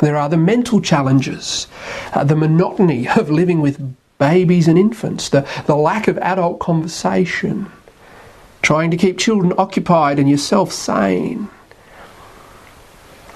There 0.00 0.16
are 0.16 0.28
the 0.28 0.38
mental 0.38 0.80
challenges, 0.80 1.66
uh, 2.14 2.24
the 2.24 2.36
monotony 2.36 3.06
of 3.16 3.30
living 3.30 3.60
with 3.60 3.96
babies 4.18 4.68
and 4.68 4.78
infants, 4.78 5.28
the, 5.28 5.46
the 5.66 5.76
lack 5.76 6.08
of 6.08 6.18
adult 6.18 6.58
conversation, 6.58 7.70
trying 8.62 8.90
to 8.90 8.96
keep 8.96 9.18
children 9.18 9.52
occupied 9.58 10.18
and 10.18 10.28
yourself 10.28 10.72
sane. 10.72 11.48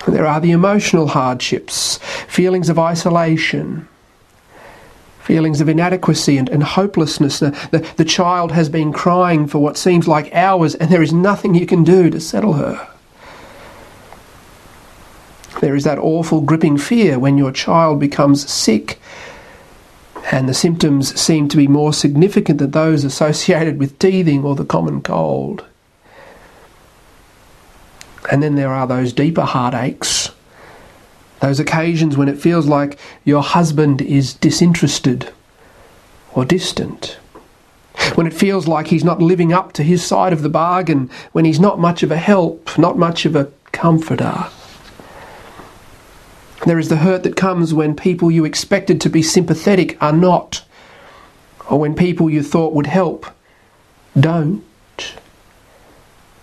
There 0.07 0.27
are 0.27 0.41
the 0.41 0.51
emotional 0.51 1.09
hardships, 1.09 1.99
feelings 2.29 2.69
of 2.69 2.79
isolation, 2.79 3.89
feelings 5.21 5.63
of 5.63 5.69
inadequacy 5.69 6.37
and, 6.37 6.49
and 6.51 6.63
hopelessness. 6.63 7.39
The, 7.39 7.51
the, 7.71 7.79
the 7.97 8.05
child 8.05 8.53
has 8.53 8.69
been 8.69 8.93
crying 8.93 9.47
for 9.47 9.59
what 9.61 9.79
seems 9.79 10.07
like 10.07 10.35
hours, 10.35 10.75
and 10.75 10.91
there 10.91 11.03
is 11.03 11.13
nothing 11.15 11.55
you 11.55 11.65
can 11.65 11.85
do 11.85 12.11
to 12.11 12.21
settle 12.21 12.55
her. 12.55 12.89
There 15.61 15.75
is 15.75 15.85
that 15.85 15.99
awful 15.99 16.43
gripping 16.43 16.77
fear 16.77 17.19
when 17.19 17.39
your 17.39 17.53
child 17.53 17.99
becomes 17.99 18.51
sick 18.51 19.01
and 20.35 20.49
the 20.49 20.53
symptoms 20.55 21.15
seem 21.19 21.47
to 21.47 21.57
be 21.57 21.69
more 21.69 21.93
significant 21.93 22.59
than 22.59 22.73
those 22.73 23.05
associated 23.05 23.79
with 23.79 23.97
teething 24.01 24.43
or 24.43 24.57
the 24.57 24.65
common 24.65 25.01
cold. 25.01 25.65
And 28.33 28.43
then 28.43 28.57
there 28.57 28.73
are 28.73 28.89
those 28.89 29.13
deeper 29.13 29.43
heartaches, 29.43 30.33
those 31.39 31.61
occasions 31.61 32.17
when 32.17 32.29
it 32.29 32.41
feels 32.41 32.67
like 32.67 32.99
your 33.25 33.45
husband 33.45 34.03
is 34.03 34.35
disinterested 34.35 35.33
or 36.33 36.45
distant, 36.45 37.17
when 38.17 38.27
it 38.27 38.35
feels 38.35 38.67
like 38.67 38.89
he's 38.89 39.05
not 39.05 39.23
living 39.23 39.53
up 39.53 39.73
to 39.75 39.85
his 39.85 40.05
side 40.05 40.33
of 40.33 40.43
the 40.43 40.49
bargain, 40.49 41.09
when 41.31 41.45
he's 41.45 41.61
not 41.61 41.79
much 41.79 42.03
of 42.03 42.11
a 42.11 42.17
help, 42.17 42.77
not 42.77 42.99
much 42.99 43.25
of 43.25 43.37
a 43.37 43.53
comforter. 43.71 44.47
There 46.65 46.79
is 46.79 46.89
the 46.89 46.97
hurt 46.97 47.25
that 47.25 47.37
comes 47.37 47.75
when 47.75 47.95
people 47.95 48.31
you 48.31 48.45
expected 48.45 49.01
to 49.03 49.11
be 49.11 49.23
sympathetic 49.23 50.03
are 50.03 50.13
not, 50.13 50.65
or 51.69 51.79
when 51.79 51.95
people 51.95 52.31
you 52.31 52.43
thought 52.43 52.73
would 52.73 52.87
help 52.87 53.27
don't. 54.19 54.65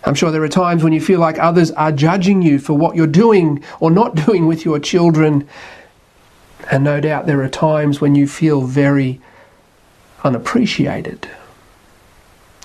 I'm 0.04 0.14
sure 0.14 0.30
there 0.30 0.42
are 0.42 0.48
times 0.48 0.84
when 0.84 0.92
you 0.92 1.00
feel 1.00 1.20
like 1.20 1.38
others 1.38 1.70
are 1.72 1.92
judging 1.92 2.42
you 2.42 2.58
for 2.58 2.74
what 2.74 2.96
you're 2.96 3.06
doing 3.06 3.64
or 3.80 3.90
not 3.90 4.14
doing 4.26 4.46
with 4.46 4.64
your 4.64 4.78
children. 4.78 5.48
And 6.70 6.84
no 6.84 7.00
doubt 7.00 7.26
there 7.26 7.42
are 7.42 7.48
times 7.48 8.00
when 8.00 8.14
you 8.14 8.28
feel 8.28 8.62
very 8.62 9.20
unappreciated. 10.22 11.28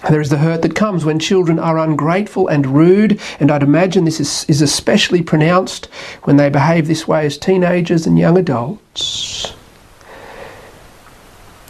There 0.04 0.22
is 0.22 0.30
the 0.30 0.38
hurt 0.38 0.62
that 0.62 0.76
comes 0.76 1.04
when 1.04 1.18
children 1.18 1.58
are 1.58 1.80
ungrateful 1.80 2.48
and 2.48 2.68
rude, 2.68 3.20
and 3.40 3.50
I'd 3.50 3.64
imagine 3.64 4.06
this 4.06 4.20
is, 4.20 4.46
is 4.48 4.62
especially 4.62 5.24
pronounced 5.24 5.88
when 6.24 6.38
they 6.38 6.50
behave 6.50 6.88
this 6.88 7.08
way 7.08 7.26
as 7.26 7.38
teenagers 7.38 8.06
and 8.06 8.18
young 8.18 8.38
adults. 8.38 9.54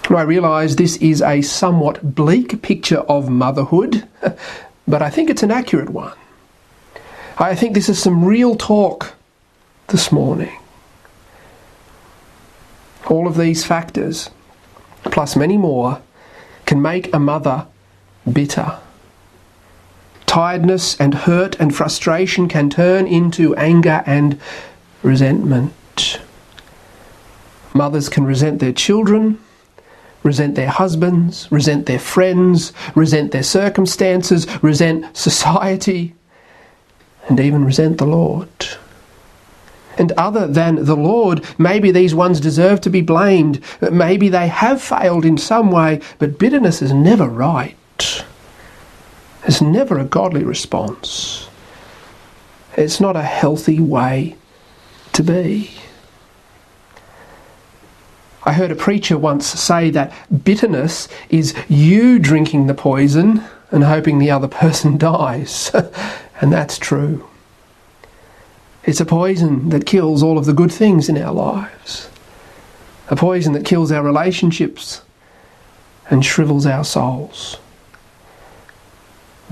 I 0.10 0.22
realise 0.22 0.76
this 0.76 0.98
is 0.98 1.22
a 1.22 1.42
somewhat 1.42 2.16
bleak 2.16 2.62
picture 2.62 3.00
of 3.00 3.30
motherhood, 3.30 4.08
but 4.88 5.02
I 5.02 5.10
think 5.10 5.30
it's 5.30 5.44
an 5.44 5.52
accurate 5.52 5.90
one. 5.90 6.13
I 7.38 7.56
think 7.56 7.74
this 7.74 7.90
is 7.90 8.02
some 8.02 8.26
real 8.26 8.56
talk 8.56 9.13
this 9.88 10.12
morning. 10.12 10.58
All 13.08 13.28
of 13.28 13.38
these 13.38 13.66
factors, 13.66 14.30
plus 15.04 15.36
many 15.36 15.58
more, 15.58 16.02
can 16.66 16.82
make 16.82 17.13
a 17.13 17.20
mother 17.20 17.68
bitter. 18.32 18.78
Tiredness 20.26 21.00
and 21.00 21.13
hurt 21.13 21.56
and 21.60 21.74
frustration 21.74 22.48
can 22.48 22.70
turn 22.70 23.08
into 23.08 23.56
anger 23.56 24.04
and 24.06 24.40
resentment. 25.02 26.20
Mothers 27.74 28.10
can 28.10 28.26
resent 28.26 28.60
their 28.60 28.74
children, 28.74 29.40
resent 30.24 30.56
their 30.56 30.70
husbands, 30.70 31.48
resent 31.52 31.86
their 31.86 32.00
friends, 32.00 32.74
resent 32.96 33.32
their 33.32 33.44
circumstances, 33.44 34.46
resent 34.62 35.16
society, 35.16 36.13
and 37.30 37.40
even 37.40 37.63
resent 37.63 37.98
the 37.98 38.06
Lord. 38.06 38.50
And 39.98 40.12
other 40.13 40.46
than 40.46 40.84
the 40.86 40.96
Lord, 40.96 41.46
maybe 41.58 41.92
these 41.92 42.13
ones 42.13 42.40
deserve 42.40 42.82
to 42.82 42.90
be 42.90 43.02
blamed. 43.02 43.63
Maybe 43.80 44.28
they 44.28 44.48
have 44.48 44.82
failed 44.82 45.24
in 45.24 45.38
some 45.38 45.72
way, 45.72 46.02
but 46.20 46.38
bitterness 46.38 46.82
is 46.82 46.92
never 46.92 47.28
right. 47.28 47.77
It's 49.46 49.62
never 49.62 49.98
a 49.98 50.06
godly 50.06 50.44
response. 50.44 51.48
It's 52.76 53.00
not 53.00 53.16
a 53.16 53.24
healthy 53.24 53.80
way 53.80 54.36
to 55.14 55.24
be. 55.24 55.72
I 58.44 58.54
heard 58.54 58.72
a 58.72 58.76
preacher 58.76 59.18
once 59.18 59.46
say 59.46 59.90
that 59.90 60.14
bitterness 60.44 61.08
is 61.30 61.54
you 61.68 62.20
drinking 62.20 62.68
the 62.68 62.74
poison 62.74 63.44
and 63.72 63.84
hoping 63.84 64.20
the 64.20 64.32
other 64.32 64.48
person 64.48 64.98
dies. 65.10 65.72
and 66.42 66.52
that's 66.52 66.78
true. 66.78 67.28
It's 68.84 69.02
a 69.02 69.06
poison 69.06 69.70
that 69.70 69.86
kills 69.86 70.24
all 70.24 70.38
of 70.38 70.46
the 70.46 70.54
good 70.54 70.72
things 70.72 71.10
in 71.10 71.18
our 71.18 71.34
lives, 71.34 72.10
a 73.10 73.18
poison 73.18 73.52
that 73.54 73.66
kills 73.66 73.92
our 73.92 74.02
relationships 74.02 75.02
and 76.10 76.24
shrivels 76.24 76.66
our 76.66 76.86
souls. 76.86 77.58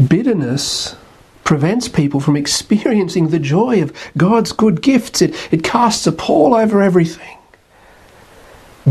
Bitterness 0.04 0.96
prevents 1.44 1.88
people 1.88 2.20
from 2.20 2.36
experiencing 2.36 3.30
the 3.30 3.40
joy 3.40 3.82
of 3.82 3.94
God's 4.18 4.52
good 4.52 4.82
gifts. 4.82 5.22
It, 5.22 5.36
it 5.54 5.64
casts 5.64 6.06
a 6.08 6.12
pall 6.12 6.54
over 6.54 6.82
everything. 6.82 7.38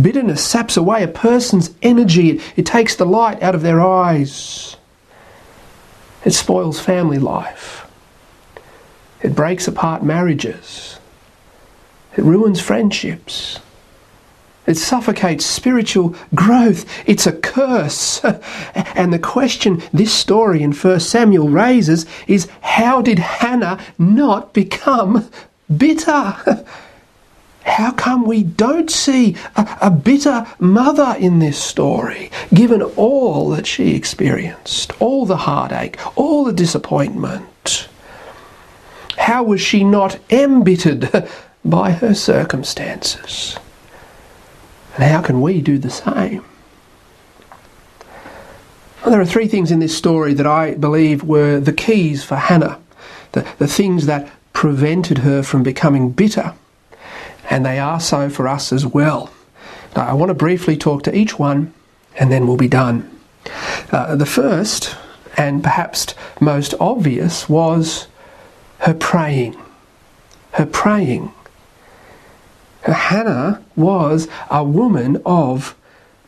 Bitterness 0.01 0.45
saps 0.45 0.77
away 0.77 1.03
a 1.03 1.09
person's 1.09 1.73
energy, 1.83 2.31
it, 2.31 2.43
it 2.57 2.67
takes 2.67 2.97
the 2.97 3.05
light 3.05 3.43
out 3.43 3.55
of 3.55 3.63
their 3.63 3.81
eyes. 3.81 4.77
It 6.25 6.33
spoils 6.33 6.81
family 6.81 7.19
life. 7.19 7.87
It 9.21 9.35
breaks 9.35 9.69
apart 9.69 10.03
marriages. 10.03 10.99
It 12.17 12.25
ruins 12.25 12.61
friendships. 12.61 13.61
It 14.67 14.77
suffocates 14.77 15.45
spiritual 15.45 16.15
growth. 16.35 16.87
It's 17.07 17.27
a 17.27 17.33
curse. 17.33 18.25
and 18.75 19.13
the 19.13 19.19
question 19.19 19.83
this 19.93 20.13
story 20.13 20.63
in 20.63 20.73
1 20.73 21.01
Samuel 21.01 21.49
raises 21.49 22.07
is 22.27 22.49
how 22.61 23.03
did 23.03 23.19
Hannah 23.19 23.79
not 23.99 24.53
become 24.53 25.29
bitter? 25.77 26.65
How 27.65 27.93
come 27.93 28.27
we 28.27 28.43
don't 28.43 28.91
see 28.91 29.37
a, 29.57 29.79
a, 29.81 29.91
bitter 29.91 30.47
mother 30.59 31.17
in 31.19 31.39
this 31.39 31.57
story, 31.57 32.31
given 32.53 32.83
all 32.83 33.49
that 33.51 33.67
she 33.67 33.95
experienced, 33.95 34.93
all 35.01 35.25
the 35.25 35.39
heartache, 35.39 35.99
all 36.15 36.45
the 36.45 36.53
disappointment? 36.53 37.89
How 39.17 39.43
was 39.43 39.63
she 39.63 39.83
not 39.83 40.19
embittered 40.31 41.27
by 41.65 41.93
her 41.93 42.15
circumstances? 42.15 43.57
And 44.95 45.05
how 45.05 45.23
can 45.23 45.41
we 45.41 45.61
do 45.61 45.79
the 45.79 45.91
same? 45.91 46.45
Well, 49.03 49.11
there 49.11 49.21
are 49.21 49.27
three 49.27 49.49
things 49.49 49.71
in 49.71 49.81
this 49.81 49.97
story 49.97 50.33
that 50.35 50.47
I 50.47 50.75
believe 50.75 51.23
were 51.23 51.61
the 51.61 51.73
keys 51.73 52.25
for 52.25 52.37
Hannah, 52.37 52.79
the, 53.33 53.47
the 53.59 53.67
things 53.67 54.07
that 54.07 54.31
prevented 54.55 55.19
her 55.19 55.43
from 55.43 55.63
becoming 55.63 56.11
bitter, 56.11 56.55
and 57.51 57.67
they 57.67 57.79
are 57.79 58.01
so 58.01 58.31
for 58.31 58.49
us 58.49 58.73
as 58.73 58.87
well. 58.87 59.31
Now, 59.95 60.07
I 60.07 60.15
want 60.15 60.31
to 60.31 60.35
briefly 60.35 60.77
talk 60.77 61.03
to 61.03 61.15
each 61.15 61.39
one, 61.39 61.75
and 62.17 62.33
then 62.33 62.47
we'll 62.47 62.57
be 62.57 62.69
done. 62.69 63.11
Uh, 63.93 64.17
the 64.17 64.27
first, 64.27 64.97
and 65.37 65.63
perhaps 65.63 66.15
most 66.41 66.75
obvious 66.81 67.49
was 67.49 68.07
her 68.79 68.95
praying. 68.95 69.61
Her 70.53 70.67
praying. 70.67 71.33
Hannah 72.93 73.63
was 73.77 74.29
a 74.51 74.63
woman 74.63 75.21
of 75.25 75.75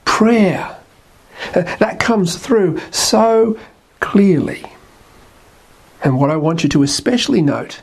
prayer. 0.05 0.77
Uh, 1.55 1.63
that 1.79 2.01
comes 2.01 2.37
through 2.37 2.81
so 2.91 3.59
clearly. 4.01 4.65
And 6.03 6.19
what 6.19 6.31
I 6.31 6.37
want 6.37 6.63
you 6.63 6.69
to 6.71 6.83
especially 6.83 7.43
note 7.43 7.83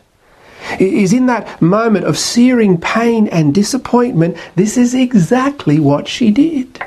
is 0.80 1.14
in 1.14 1.26
that 1.28 1.62
moment 1.62 2.06
of 2.06 2.18
searing 2.18 2.80
pain 2.80 3.28
and 3.28 3.54
disappointment, 3.54 4.38
this 4.56 4.78
is 4.78 4.94
exactly 4.94 5.80
what 5.80 6.08
she 6.08 6.32
did. 6.32 6.82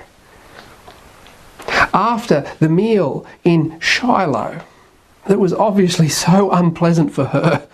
After 1.93 2.51
the 2.59 2.69
meal 2.69 3.27
in 3.45 3.79
Shiloh, 3.81 4.63
that 5.27 5.39
was 5.39 5.53
obviously 5.53 6.09
so 6.09 6.51
unpleasant 6.51 7.13
for 7.13 7.27
her, 7.27 7.67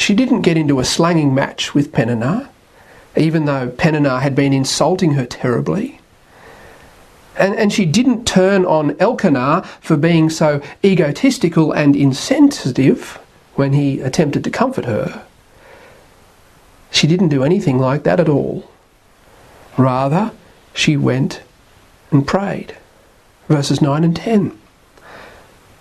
she 0.00 0.14
didn't 0.14 0.40
get 0.40 0.56
into 0.56 0.80
a 0.80 0.84
slanging 0.84 1.34
match 1.34 1.74
with 1.74 1.92
Peninnah, 1.92 2.48
even 3.18 3.44
though 3.44 3.68
Peninnah 3.68 4.20
had 4.20 4.34
been 4.34 4.54
insulting 4.54 5.12
her 5.12 5.26
terribly. 5.26 6.00
And, 7.36 7.54
and 7.54 7.70
she 7.70 7.84
didn't 7.84 8.26
turn 8.26 8.64
on 8.64 8.96
Elkanah 8.98 9.62
for 9.82 9.98
being 9.98 10.30
so 10.30 10.62
egotistical 10.82 11.72
and 11.72 11.94
insensitive 11.94 13.18
when 13.56 13.74
he 13.74 14.00
attempted 14.00 14.42
to 14.44 14.50
comfort 14.50 14.86
her. 14.86 15.26
She 16.90 17.06
didn't 17.06 17.28
do 17.28 17.44
anything 17.44 17.78
like 17.78 18.04
that 18.04 18.18
at 18.18 18.28
all. 18.28 18.70
Rather, 19.76 20.32
she 20.72 20.96
went 20.96 21.42
and 22.10 22.26
prayed. 22.26 22.74
Verses 23.48 23.82
9 23.82 24.02
and 24.02 24.16
10. 24.16 24.58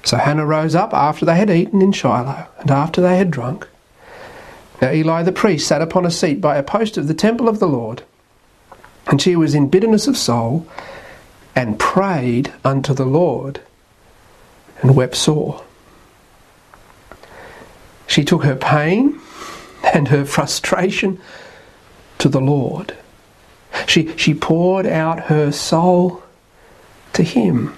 So 0.03 0.17
Hannah 0.17 0.45
rose 0.45 0.75
up 0.75 0.93
after 0.93 1.25
they 1.25 1.37
had 1.37 1.49
eaten 1.49 1.81
in 1.81 1.93
Shiloh, 1.93 2.47
and 2.59 2.69
after 2.69 2.99
they 2.99 3.15
had 3.15 3.31
drunk. 3.31 3.65
Now 4.81 4.91
Eli 4.91 5.23
the 5.23 5.31
priest 5.31 5.67
sat 5.67 5.81
upon 5.81 6.05
a 6.05 6.11
seat 6.11 6.39
by 6.39 6.57
a 6.57 6.63
post 6.63 6.97
of 6.97 7.07
the 7.07 7.13
temple 7.13 7.49
of 7.49 7.59
the 7.59 7.67
Lord, 7.67 8.03
and 9.07 9.21
she 9.21 9.35
was 9.35 9.53
in 9.53 9.69
bitterness 9.69 10.07
of 10.07 10.17
soul, 10.17 10.67
and 11.55 11.79
prayed 11.79 12.53
unto 12.63 12.93
the 12.93 13.05
Lord, 13.05 13.61
and 14.81 14.95
wept 14.95 15.15
sore. 15.15 15.63
She 18.07 18.23
took 18.23 18.43
her 18.43 18.55
pain 18.55 19.19
and 19.93 20.07
her 20.07 20.25
frustration 20.25 21.19
to 22.19 22.29
the 22.29 22.41
Lord. 22.41 22.95
She, 23.87 24.15
she 24.17 24.33
poured 24.33 24.85
out 24.85 25.25
her 25.25 25.51
soul 25.51 26.23
to 27.13 27.23
Him. 27.23 27.73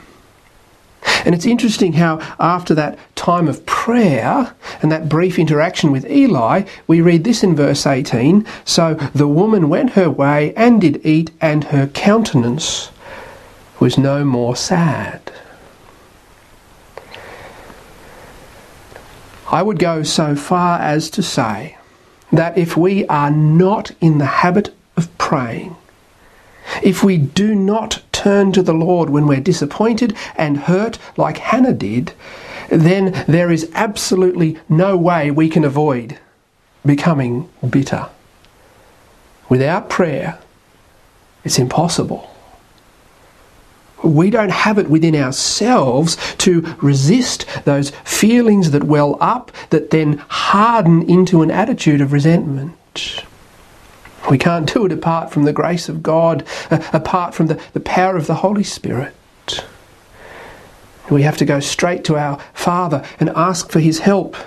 And 1.25 1.35
it's 1.35 1.45
interesting 1.45 1.93
how, 1.93 2.19
after 2.39 2.73
that 2.75 2.97
time 3.15 3.47
of 3.47 3.65
prayer 3.65 4.55
and 4.81 4.91
that 4.91 5.09
brief 5.09 5.37
interaction 5.37 5.91
with 5.91 6.09
Eli, 6.09 6.63
we 6.87 7.01
read 7.01 7.23
this 7.23 7.43
in 7.43 7.55
verse 7.55 7.85
18 7.85 8.45
So 8.65 8.95
the 9.13 9.27
woman 9.27 9.69
went 9.69 9.91
her 9.91 10.09
way 10.09 10.53
and 10.55 10.81
did 10.81 11.05
eat, 11.05 11.31
and 11.39 11.65
her 11.65 11.87
countenance 11.87 12.91
was 13.79 13.97
no 13.97 14.23
more 14.23 14.55
sad. 14.55 15.31
I 19.51 19.61
would 19.61 19.79
go 19.79 20.03
so 20.03 20.35
far 20.35 20.79
as 20.79 21.09
to 21.11 21.21
say 21.21 21.77
that 22.31 22.57
if 22.57 22.77
we 22.77 23.05
are 23.07 23.29
not 23.29 23.91
in 23.99 24.17
the 24.17 24.25
habit 24.25 24.73
of 24.95 25.15
praying, 25.17 25.75
if 26.81 27.03
we 27.03 27.17
do 27.17 27.53
not 27.53 28.01
turn 28.21 28.51
to 28.51 28.61
the 28.61 28.73
Lord 28.73 29.09
when 29.09 29.25
we're 29.25 29.39
disappointed 29.39 30.15
and 30.35 30.55
hurt 30.55 30.99
like 31.17 31.39
Hannah 31.39 31.73
did, 31.73 32.13
then 32.69 33.25
there 33.27 33.49
is 33.49 33.71
absolutely 33.73 34.59
no 34.69 34.95
way 34.95 35.31
we 35.31 35.49
can 35.49 35.63
avoid 35.63 36.19
becoming 36.85 37.49
bitter. 37.67 38.09
Without 39.49 39.89
prayer, 39.89 40.37
it's 41.43 41.57
impossible. 41.57 42.29
We 44.03 44.29
don't 44.29 44.51
have 44.51 44.77
it 44.77 44.87
within 44.87 45.15
ourselves 45.15 46.15
to 46.37 46.61
resist 46.79 47.47
those 47.65 47.89
feelings 48.03 48.69
that 48.71 48.83
well 48.83 49.17
up 49.19 49.51
that 49.71 49.89
then 49.89 50.23
harden 50.27 51.09
into 51.09 51.41
an 51.41 51.49
attitude 51.49 52.01
of 52.01 52.13
resentment. 52.13 52.75
We 54.31 54.37
can't 54.37 54.73
do 54.73 54.85
it 54.85 54.93
apart 54.93 55.29
from 55.29 55.43
the 55.43 55.51
grace 55.51 55.89
of 55.89 56.01
God, 56.01 56.45
uh, 56.69 56.81
apart 56.93 57.35
from 57.35 57.47
the, 57.47 57.61
the 57.73 57.81
power 57.81 58.15
of 58.15 58.27
the 58.27 58.35
Holy 58.35 58.63
Spirit. 58.63 59.13
We 61.09 61.23
have 61.23 61.35
to 61.35 61.45
go 61.45 61.59
straight 61.59 62.05
to 62.05 62.15
our 62.15 62.39
Father 62.53 63.03
and 63.19 63.29
ask 63.31 63.69
for 63.69 63.81
His 63.81 63.99
help. 63.99 64.37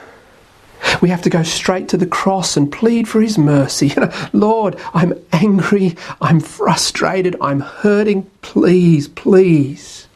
We 1.03 1.11
have 1.11 1.21
to 1.21 1.29
go 1.29 1.43
straight 1.43 1.91
to 1.91 1.99
the 1.99 2.07
cross 2.07 2.57
and 2.57 2.73
plead 2.73 3.09
for 3.09 3.21
His 3.21 3.37
mercy. 3.37 3.93
Lord, 4.33 4.81
I'm 4.95 5.23
angry, 5.35 5.97
I'm 6.19 6.41
frustrated, 6.41 7.37
I'm 7.43 7.61
hurting. 7.61 8.31
Please, 8.41 9.07
please, 9.07 10.09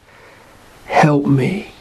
help 0.85 1.27
me. 1.27 1.73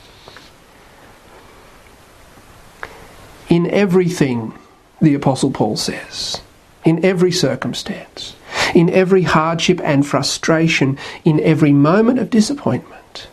In 3.48 3.66
everything, 3.70 4.53
the 5.01 5.14
Apostle 5.14 5.51
Paul 5.51 5.79
says, 5.79 6.42
in 6.85 7.05
every 7.05 7.33
circumstance, 7.33 8.35
in 8.75 8.91
every 8.91 9.23
hardship 9.23 9.81
and 9.83 10.07
frustration, 10.07 10.99
in 11.25 11.41
every 11.41 11.73
moment 11.73 12.19
of 12.19 12.31
disappointment, 12.31 13.29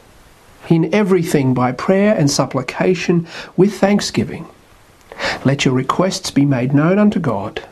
in 0.69 0.93
everything 0.93 1.53
by 1.53 1.71
prayer 1.71 2.15
and 2.15 2.29
supplication 2.29 3.27
with 3.55 3.73
thanksgiving. 3.73 4.47
Let 5.45 5.65
your 5.65 5.73
requests 5.73 6.31
be 6.31 6.45
made 6.45 6.73
known 6.73 6.99
unto 6.99 7.19
God, 7.19 7.63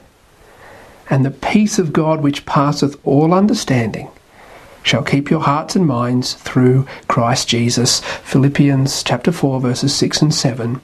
and 1.09 1.25
the 1.25 1.31
peace 1.31 1.79
of 1.79 1.93
God 1.93 2.21
which 2.21 2.45
passeth 2.45 2.95
all 3.03 3.33
understanding 3.33 4.09
shall 4.83 5.03
keep 5.03 5.29
your 5.29 5.41
hearts 5.41 5.75
and 5.75 5.85
minds 5.85 6.33
through 6.33 6.85
Christ 7.07 7.47
Jesus. 7.47 8.01
Philippians 8.23 9.03
chapter 9.03 9.31
4 9.31 9.61
verses 9.61 9.95
6 9.95 10.21
and 10.21 10.33
7 10.33 10.81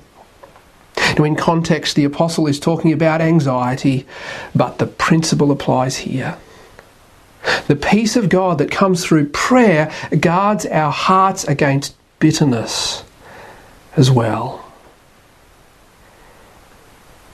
now, 1.18 1.24
in 1.24 1.36
context, 1.36 1.96
the 1.96 2.04
apostle 2.04 2.48
is 2.48 2.60
talking 2.60 2.92
about 2.92 3.22
anxiety, 3.22 4.06
but 4.56 4.78
the 4.78 4.88
principle 4.88 5.52
applies 5.52 5.98
here. 5.98 6.38
The 7.68 7.76
peace 7.76 8.16
of 8.16 8.30
God 8.30 8.58
that 8.58 8.72
comes 8.72 9.04
through 9.04 9.30
prayer 9.30 9.92
guards 10.20 10.66
our 10.66 10.92
hearts 10.92 11.44
against 11.46 11.96
bitterness 12.20 13.04
as 13.96 14.12
well. 14.12 14.66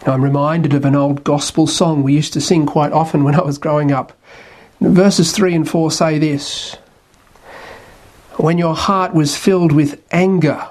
Now, 0.06 0.14
I'm 0.14 0.24
reminded 0.24 0.74
of 0.74 0.86
an 0.86 0.96
old 0.96 1.24
gospel 1.24 1.66
song 1.66 2.04
we 2.04 2.14
used 2.14 2.34
to 2.34 2.42
sing 2.42 2.66
quite 2.66 2.92
often 2.92 3.24
when 3.24 3.36
I 3.36 3.42
was 3.42 3.58
growing 3.58 3.92
up. 3.92 4.14
Verses 4.80 5.32
3 5.32 5.56
and 5.56 5.70
4 5.70 5.92
say 5.92 6.20
this 6.20 6.76
When 8.38 8.58
your 8.60 8.76
heart 8.76 9.16
was 9.16 9.36
filled 9.36 9.72
with 9.72 10.02
anger, 10.12 10.68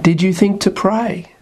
did 0.00 0.20
you 0.20 0.34
think 0.34 0.60
to 0.62 0.70
pray? 0.70 1.32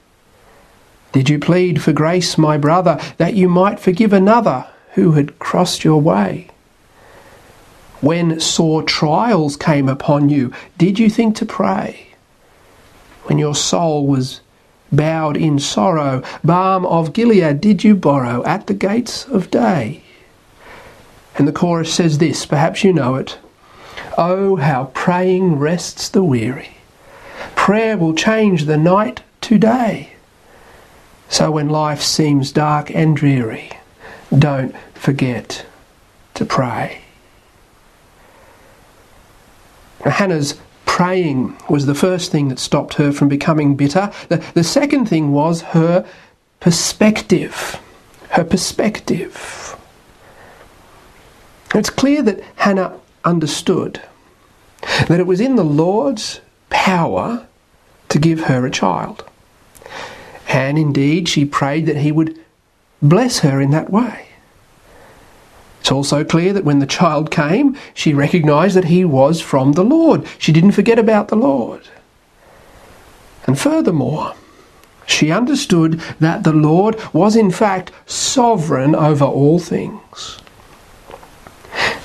Did 1.12 1.31
you 1.31 1.38
plead 1.38 1.83
for 1.83 1.92
grace, 1.92 2.37
my 2.37 2.59
brother, 2.59 3.01
that 3.16 3.35
you 3.35 3.49
might 3.49 3.81
forgive 3.81 4.12
another 4.12 4.66
who 4.94 5.12
had 5.12 5.38
crossed 5.38 5.85
your 5.85 6.01
way? 6.01 6.49
When 8.01 8.38
sore 8.40 8.83
trials 8.83 9.57
came 9.57 9.88
upon 9.88 10.29
you, 10.29 10.53
did 10.77 10.99
you 10.99 11.11
think 11.11 11.35
to 11.37 11.47
pray? 11.47 12.09
When 13.25 13.38
your 13.38 13.55
soul 13.55 14.07
was 14.07 14.40
bowed 14.92 15.37
in 15.37 15.59
sorrow, 15.59 16.23
balm 16.44 16.87
of 16.87 17.12
Gilead 17.12 17.61
did 17.61 17.85
you 17.85 17.94
borrow 17.94 18.44
at 18.44 18.66
the 18.66 18.75
gates 18.75 19.27
of 19.27 19.51
day? 19.51 20.03
And 21.37 21.47
the 21.47 21.53
chorus 21.53 21.92
says 21.92 22.18
this, 22.18 22.47
perhaps 22.47 22.85
you 22.85 22.92
know 22.92 23.14
it. 23.14 23.38
Oh, 24.16 24.57
how 24.57 24.87
praying 24.94 25.59
rests 25.59 26.09
the 26.09 26.23
weary. 26.23 26.77
Prayer 27.55 27.97
will 27.97 28.14
change 28.14 28.64
the 28.64 28.77
night 28.77 29.23
to 29.42 29.59
day. 29.59 30.12
So 31.29 31.51
when 31.51 31.69
life 31.69 32.03
seems 32.03 32.53
dark 32.53 32.91
and 32.95 33.17
dreary, 33.17 33.71
don't 34.37 34.75
forget 34.95 35.67
to 36.35 36.45
pray. 36.45 37.03
Hannah's 40.05 40.59
praying 40.87 41.57
was 41.69 41.87
the 41.87 41.95
first 41.95 42.33
thing 42.33 42.49
that 42.49 42.59
stopped 42.59 42.95
her 42.95 43.12
from 43.12 43.29
becoming 43.29 43.77
bitter. 43.77 44.11
The, 44.29 44.38
the 44.55 44.64
second 44.64 45.07
thing 45.07 45.33
was 45.33 45.61
her 45.61 46.07
perspective. 46.61 47.79
Her 48.31 48.45
perspective. 48.45 49.77
It's 51.75 51.91
clear 51.91 52.23
that 52.23 52.41
Hannah 52.57 52.99
understood 53.25 54.01
that 55.09 55.21
it 55.21 55.27
was 55.27 55.41
in 55.41 55.57
the 55.57 55.64
Lord's 55.64 56.41
power 56.71 57.47
to 58.09 58.19
give 58.19 58.41
her 58.45 58.67
a 58.67 58.71
child. 58.71 59.25
And 60.49 60.79
indeed, 60.79 61.29
she 61.29 61.45
prayed 61.45 61.87
that 61.87 61.99
he 61.99 62.11
would 62.11 62.39
bless 63.01 63.41
her 63.41 63.61
in 63.61 63.71
that 63.71 63.91
way. 63.91 64.29
It's 65.81 65.93
also 65.93 66.25
clear 66.25 66.53
that 66.53 66.65
when 66.65 66.81
the 66.81 66.87
child 66.87 67.31
came, 67.31 67.77
she 67.95 68.13
recognized 68.13 68.77
that 68.77 68.87
he 68.87 69.05
was 69.05 69.41
from 69.41 69.73
the 69.73 69.85
Lord. 69.85 70.27
She 70.39 70.53
didn't 70.53 70.73
forget 70.73 70.99
about 70.99 71.29
the 71.29 71.37
Lord. 71.37 71.89
And 73.47 73.59
furthermore, 73.59 74.35
she 75.07 75.31
understood 75.31 76.01
that 76.21 76.45
the 76.45 76.53
Lord 76.53 76.97
was 77.15 77.37
in 77.37 77.51
fact 77.51 77.93
sovereign 78.05 78.95
over 78.95 79.25
all 79.25 79.59
things. 79.59 80.39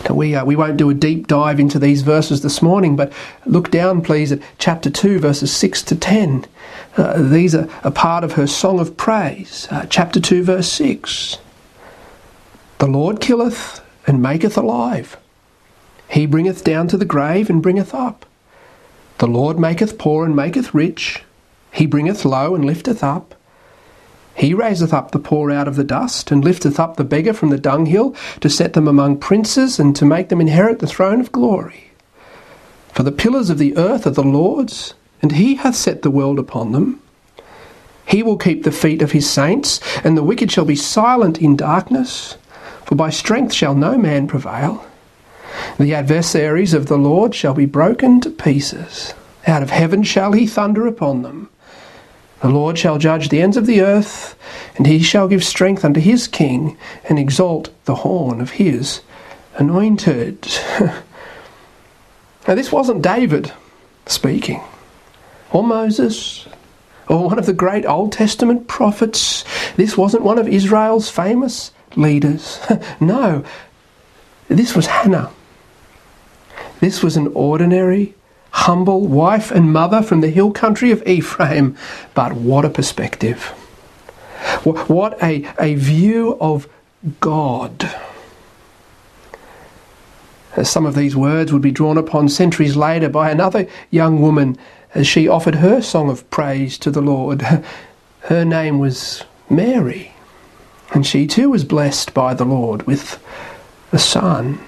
We, 0.10 0.36
uh, 0.36 0.44
we 0.44 0.56
won't 0.56 0.78
do 0.78 0.90
a 0.90 0.94
deep 0.94 1.28
dive 1.28 1.60
into 1.60 1.80
these 1.80 2.02
verses 2.02 2.42
this 2.42 2.62
morning, 2.62 2.96
but 2.96 3.14
look 3.46 3.72
down, 3.72 4.02
please, 4.02 4.32
at 4.32 4.42
chapter 4.58 4.90
2, 4.90 5.20
verses 5.20 5.52
6 5.56 5.82
to 5.84 5.96
10. 5.96 6.46
Uh, 6.98 7.22
these 7.22 7.56
are 7.56 7.70
a 7.84 7.92
part 7.92 8.24
of 8.24 8.34
her 8.34 8.48
song 8.48 8.80
of 8.80 8.98
praise. 8.98 9.68
Uh, 9.72 9.86
chapter 9.90 10.20
2, 10.20 10.44
verse 10.44 10.68
6. 10.70 11.38
The 12.80 12.88
Lord 12.88 13.22
killeth 13.22 13.82
and 14.06 14.22
maketh 14.22 14.58
alive. 14.58 15.18
He 16.10 16.26
bringeth 16.26 16.64
down 16.64 16.88
to 16.90 16.98
the 16.98 17.06
grave 17.06 17.50
and 17.50 17.62
bringeth 17.62 17.94
up. 17.94 18.26
The 19.20 19.28
Lord 19.28 19.58
maketh 19.58 19.98
poor 19.98 20.26
and 20.26 20.36
maketh 20.36 20.74
rich. 20.74 21.24
He 21.72 21.86
bringeth 21.86 22.26
low 22.26 22.56
and 22.56 22.66
lifteth 22.66 23.04
up. 23.04 23.36
He 24.36 24.54
raiseth 24.54 24.94
up 24.94 25.12
the 25.12 25.20
poor 25.20 25.52
out 25.52 25.68
of 25.68 25.76
the 25.76 25.84
dust, 25.84 26.32
and 26.32 26.44
lifteth 26.44 26.80
up 26.80 26.98
the 26.98 27.04
beggar 27.04 27.34
from 27.34 27.50
the 27.50 27.58
dunghill, 27.58 28.16
to 28.40 28.50
set 28.50 28.74
them 28.74 28.88
among 28.88 29.18
princes, 29.18 29.80
and 29.80 29.96
to 29.96 30.06
make 30.06 30.30
them 30.30 30.42
inherit 30.42 30.80
the 30.80 30.88
throne 30.88 31.20
of 31.22 31.32
glory. 31.32 31.92
For 32.94 33.04
the 33.04 33.12
pillars 33.12 33.50
of 33.50 33.58
the 33.58 33.76
earth 33.78 34.06
are 34.08 34.12
the 34.12 34.24
Lord's, 34.24 34.94
and 35.22 35.34
he 35.34 35.56
hath 35.56 35.76
set 35.76 36.02
the 36.02 36.12
world 36.12 36.40
upon 36.40 36.72
them. 36.72 37.00
He 38.06 38.22
will 38.22 38.38
keep 38.38 38.64
the 38.64 38.72
feet 38.72 39.02
of 39.02 39.14
his 39.14 39.30
saints, 39.30 39.80
and 40.04 40.18
the 40.18 40.24
wicked 40.24 40.52
shall 40.52 40.66
be 40.66 40.76
silent 40.76 41.40
in 41.42 41.56
darkness, 41.56 42.38
for 42.86 42.96
by 42.96 43.10
strength 43.10 43.54
shall 43.54 43.76
no 43.76 43.98
man 43.98 44.28
prevail. 44.28 44.86
The 45.80 45.94
adversaries 45.94 46.74
of 46.74 46.88
the 46.88 46.98
Lord 46.98 47.34
shall 47.34 47.54
be 47.54 47.66
broken 47.66 48.20
to 48.22 48.30
pieces. 48.30 49.14
Out 49.48 49.64
of 49.64 49.70
heaven 49.70 50.04
shall 50.04 50.34
he 50.34 50.46
thunder 50.46 50.86
upon 50.88 51.22
them. 51.22 51.50
The 52.44 52.50
Lord 52.50 52.78
shall 52.78 52.98
judge 52.98 53.30
the 53.30 53.42
ends 53.42 53.56
of 53.56 53.68
the 53.68 53.80
earth, 53.80 54.36
and 54.76 54.86
he 54.86 55.02
shall 55.02 55.30
give 55.30 55.46
strength 55.46 55.86
unto 55.86 56.02
his 56.02 56.28
king, 56.28 56.78
and 57.08 57.18
exalt 57.18 57.70
the 57.86 57.96
horn 57.96 58.42
of 58.42 58.52
his 58.52 59.00
anointed. 59.56 60.46
now, 62.46 62.54
this 62.54 62.70
wasn't 62.70 63.02
David 63.02 63.54
speaking, 64.08 64.62
or 65.52 65.64
Moses, 65.64 66.46
or 67.08 67.24
one 67.24 67.40
of 67.40 67.46
the 67.46 67.54
great 67.54 67.86
Old 67.86 68.12
Testament 68.12 68.68
prophets. 68.68 69.46
This 69.78 69.96
wasn't 69.96 70.24
one 70.24 70.38
of 70.38 70.50
Israel's 70.50 71.10
famous 71.10 71.72
leaders. 71.96 72.60
no, 73.00 73.46
this 74.50 74.76
was 74.76 74.88
Hannah. 74.88 75.32
This 76.82 77.02
was 77.02 77.16
an 77.16 77.28
ordinary 77.28 78.16
humble 78.54 79.08
wife 79.08 79.52
and 79.52 79.74
mother 79.74 80.02
from 80.02 80.22
the 80.22 80.30
hill 80.30 80.52
country 80.52 80.92
of 80.92 81.06
Ephraim. 81.08 81.76
But 82.14 82.34
what 82.34 82.64
a 82.64 82.70
perspective! 82.70 83.52
What 84.64 85.22
a, 85.22 85.46
a 85.60 85.76
view 85.76 86.38
of 86.40 86.68
God. 87.20 87.94
As 90.56 90.70
some 90.70 90.86
of 90.86 90.96
these 90.96 91.16
words 91.16 91.52
would 91.52 91.62
be 91.62 91.72
drawn 91.72 91.98
upon 91.98 92.30
centuries 92.30 92.76
later 92.76 93.10
by 93.10 93.32
another 93.32 93.68
young 93.90 94.22
woman 94.22 94.58
as 94.94 95.08
she 95.08 95.28
offered 95.28 95.56
her 95.56 95.82
song 95.82 96.10
of 96.10 96.30
praise 96.30 96.78
to 96.80 96.92
the 96.92 97.02
Lord. 97.02 97.42
Her 98.22 98.46
name 98.46 98.80
was 98.80 99.24
Mary, 99.50 100.14
and 100.94 101.06
she 101.06 101.28
too 101.28 101.50
was 101.50 101.66
blessed 101.66 102.14
by 102.14 102.34
the 102.34 102.46
Lord 102.46 102.84
with 102.88 103.22
a 103.92 104.00
son. 104.00 104.60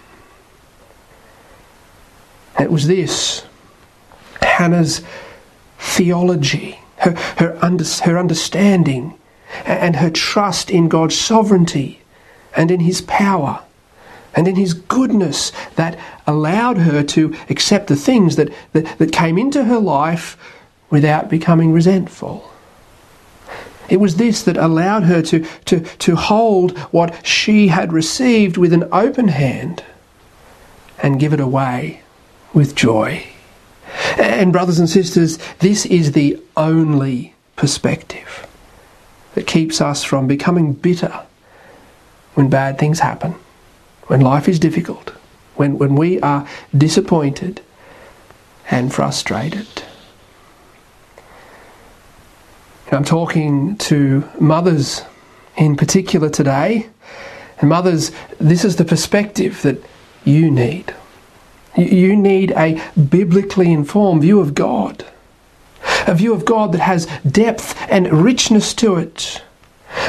It 2.59 2.71
was 2.71 2.87
this 2.87 3.45
Hannah's 4.55 5.01
theology, 5.77 6.79
her, 6.99 7.11
her, 7.37 7.59
under, 7.61 7.83
her 8.03 8.17
understanding, 8.17 9.19
and 9.65 9.97
her 9.97 10.09
trust 10.09 10.71
in 10.71 10.87
God's 10.87 11.17
sovereignty 11.19 12.01
and 12.55 12.71
in 12.71 12.79
His 12.79 13.01
power 13.01 13.63
and 14.33 14.47
in 14.47 14.55
His 14.55 14.73
goodness 14.73 15.51
that 15.75 15.99
allowed 16.25 16.77
her 16.77 17.03
to 17.03 17.35
accept 17.49 17.87
the 17.87 17.97
things 17.97 18.37
that, 18.37 18.53
that, 18.71 18.97
that 18.97 19.11
came 19.11 19.37
into 19.37 19.65
her 19.65 19.77
life 19.79 20.37
without 20.89 21.29
becoming 21.29 21.73
resentful. 21.73 22.49
It 23.89 23.99
was 23.99 24.15
this 24.15 24.41
that 24.43 24.55
allowed 24.55 25.03
her 25.03 25.21
to, 25.21 25.45
to, 25.65 25.81
to 25.81 26.15
hold 26.15 26.77
what 26.91 27.25
she 27.25 27.67
had 27.67 27.91
received 27.91 28.55
with 28.55 28.71
an 28.71 28.87
open 28.93 29.27
hand 29.27 29.83
and 30.99 31.19
give 31.19 31.33
it 31.33 31.41
away 31.41 32.03
with 32.53 32.73
joy. 32.73 33.34
And, 34.17 34.51
brothers 34.51 34.79
and 34.79 34.89
sisters, 34.89 35.37
this 35.59 35.85
is 35.85 36.11
the 36.11 36.39
only 36.57 37.33
perspective 37.55 38.47
that 39.33 39.47
keeps 39.47 39.81
us 39.81 40.03
from 40.03 40.27
becoming 40.27 40.73
bitter 40.73 41.25
when 42.33 42.49
bad 42.49 42.77
things 42.77 42.99
happen, 42.99 43.35
when 44.07 44.21
life 44.21 44.47
is 44.47 44.59
difficult, 44.59 45.09
when, 45.55 45.77
when 45.77 45.95
we 45.95 46.19
are 46.21 46.47
disappointed 46.77 47.61
and 48.69 48.93
frustrated. 48.93 49.67
I'm 52.91 53.03
talking 53.03 53.77
to 53.77 54.29
mothers 54.39 55.03
in 55.57 55.75
particular 55.75 56.29
today. 56.29 56.87
And 57.59 57.69
mothers, 57.69 58.11
this 58.39 58.65
is 58.65 58.75
the 58.75 58.85
perspective 58.85 59.61
that 59.63 59.81
you 60.23 60.51
need. 60.51 60.93
You 61.77 62.15
need 62.15 62.51
a 62.51 62.81
biblically 62.97 63.71
informed 63.71 64.21
view 64.21 64.39
of 64.39 64.53
God, 64.53 65.05
a 66.07 66.15
view 66.15 66.33
of 66.33 66.45
God 66.45 66.71
that 66.71 66.81
has 66.81 67.07
depth 67.29 67.75
and 67.89 68.11
richness 68.11 68.73
to 68.75 68.95
it. 68.95 69.43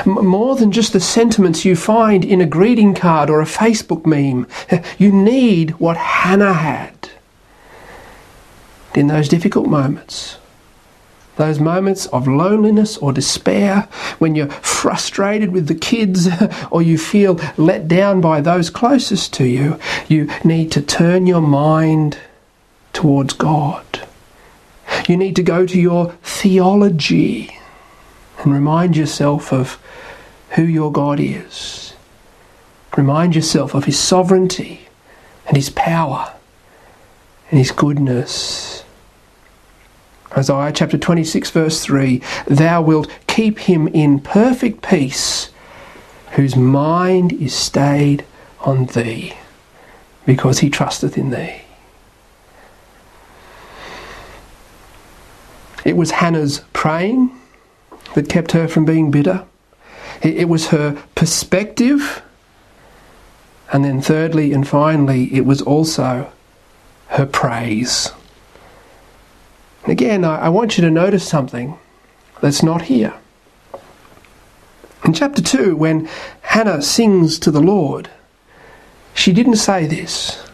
More 0.05 0.57
than 0.57 0.73
just 0.73 0.93
the 0.93 1.01
sentiments 1.01 1.65
you 1.65 1.77
find 1.77 2.25
in 2.25 2.41
a 2.41 2.47
greeting 2.47 2.95
card 2.95 3.31
or 3.31 3.41
a 3.41 3.47
Facebook 3.47 4.05
meme. 4.07 4.47
You 4.99 5.13
need 5.13 5.71
what 5.73 5.97
Hannah 5.97 6.53
had 6.53 7.11
in 8.95 9.09
those 9.09 9.29
difficult 9.29 9.67
moments 9.67 10.39
those 11.37 11.61
moments 11.61 12.07
of 12.07 12.27
loneliness 12.27 12.97
or 12.97 13.13
despair, 13.13 13.89
when 14.19 14.35
you're 14.35 14.51
frustrated 14.51 15.53
with 15.53 15.69
the 15.69 15.75
kids 15.75 16.29
or 16.71 16.83
you 16.83 16.99
feel 16.99 17.39
let 17.57 17.89
down 17.89 18.21
by 18.21 18.41
those 18.41 18.71
closest 18.71 19.33
to 19.35 19.47
you, 19.47 19.79
you 20.09 20.29
need 20.45 20.73
to 20.73 20.83
turn 20.83 21.27
your 21.27 21.43
mind 21.43 22.19
towards 22.93 23.35
God. 23.35 23.85
You 25.09 25.17
need 25.17 25.37
to 25.37 25.43
go 25.43 25.67
to 25.67 25.81
your 25.81 26.13
theology 26.23 27.57
and 28.39 28.53
remind 28.53 28.97
yourself 28.97 29.53
of 29.53 29.79
who 30.51 30.63
your 30.63 30.91
God 30.91 31.21
is. 31.21 31.95
Remind 32.97 33.35
yourself 33.35 33.75
of 33.75 33.85
His 33.85 33.99
sovereignty 33.99 34.89
and 35.47 35.57
His 35.57 35.69
power 35.69 36.33
and 37.51 37.59
His 37.59 37.71
goodness 37.71 38.85
Isaiah 40.33 40.73
chapter 40.73 40.99
26, 40.99 41.51
verse 41.51 41.85
3 41.85 42.21
Thou 42.47 42.83
wilt 42.83 43.09
keep 43.27 43.61
him 43.61 43.89
in 43.89 44.21
perfect 44.21 44.83
peace, 44.83 45.51
whose 46.33 46.57
mind 46.57 47.33
is 47.35 47.55
stayed 47.55 48.25
on 48.61 48.87
thee, 48.87 49.35
because 50.25 50.61
he 50.61 50.71
trusteth 50.71 51.17
in 51.17 51.31
thee. 51.31 51.63
It 55.85 55.97
was 55.97 56.11
Hannah's 56.13 56.63
praying 56.73 57.31
that 58.15 58.29
kept 58.29 58.53
her 58.53 58.67
from 58.67 58.85
being 58.85 59.13
bitter. 59.13 59.45
It 60.21 60.49
was 60.49 60.69
her 60.69 61.01
perspective. 61.15 62.23
And 63.73 63.85
then, 63.85 64.01
thirdly 64.01 64.53
and 64.53 64.67
finally, 64.67 65.33
it 65.33 65.45
was 65.45 65.63
also 65.63 66.33
her 67.09 67.27
praise. 67.27 68.11
Again, 69.87 70.25
I 70.25 70.49
want 70.49 70.77
you 70.77 70.83
to 70.83 70.91
notice 70.91 71.27
something 71.27 71.79
that's 72.41 72.63
not 72.63 72.83
here. 72.83 73.15
In 75.05 75.13
chapter 75.13 75.41
2, 75.41 75.77
when 75.77 76.09
Hannah 76.43 76.83
sings 76.83 77.39
to 77.39 77.53
the 77.53 77.61
Lord, 77.61 78.11
she 79.15 79.33
didn't 79.33 79.57
say 79.57 79.87
this 79.87 80.45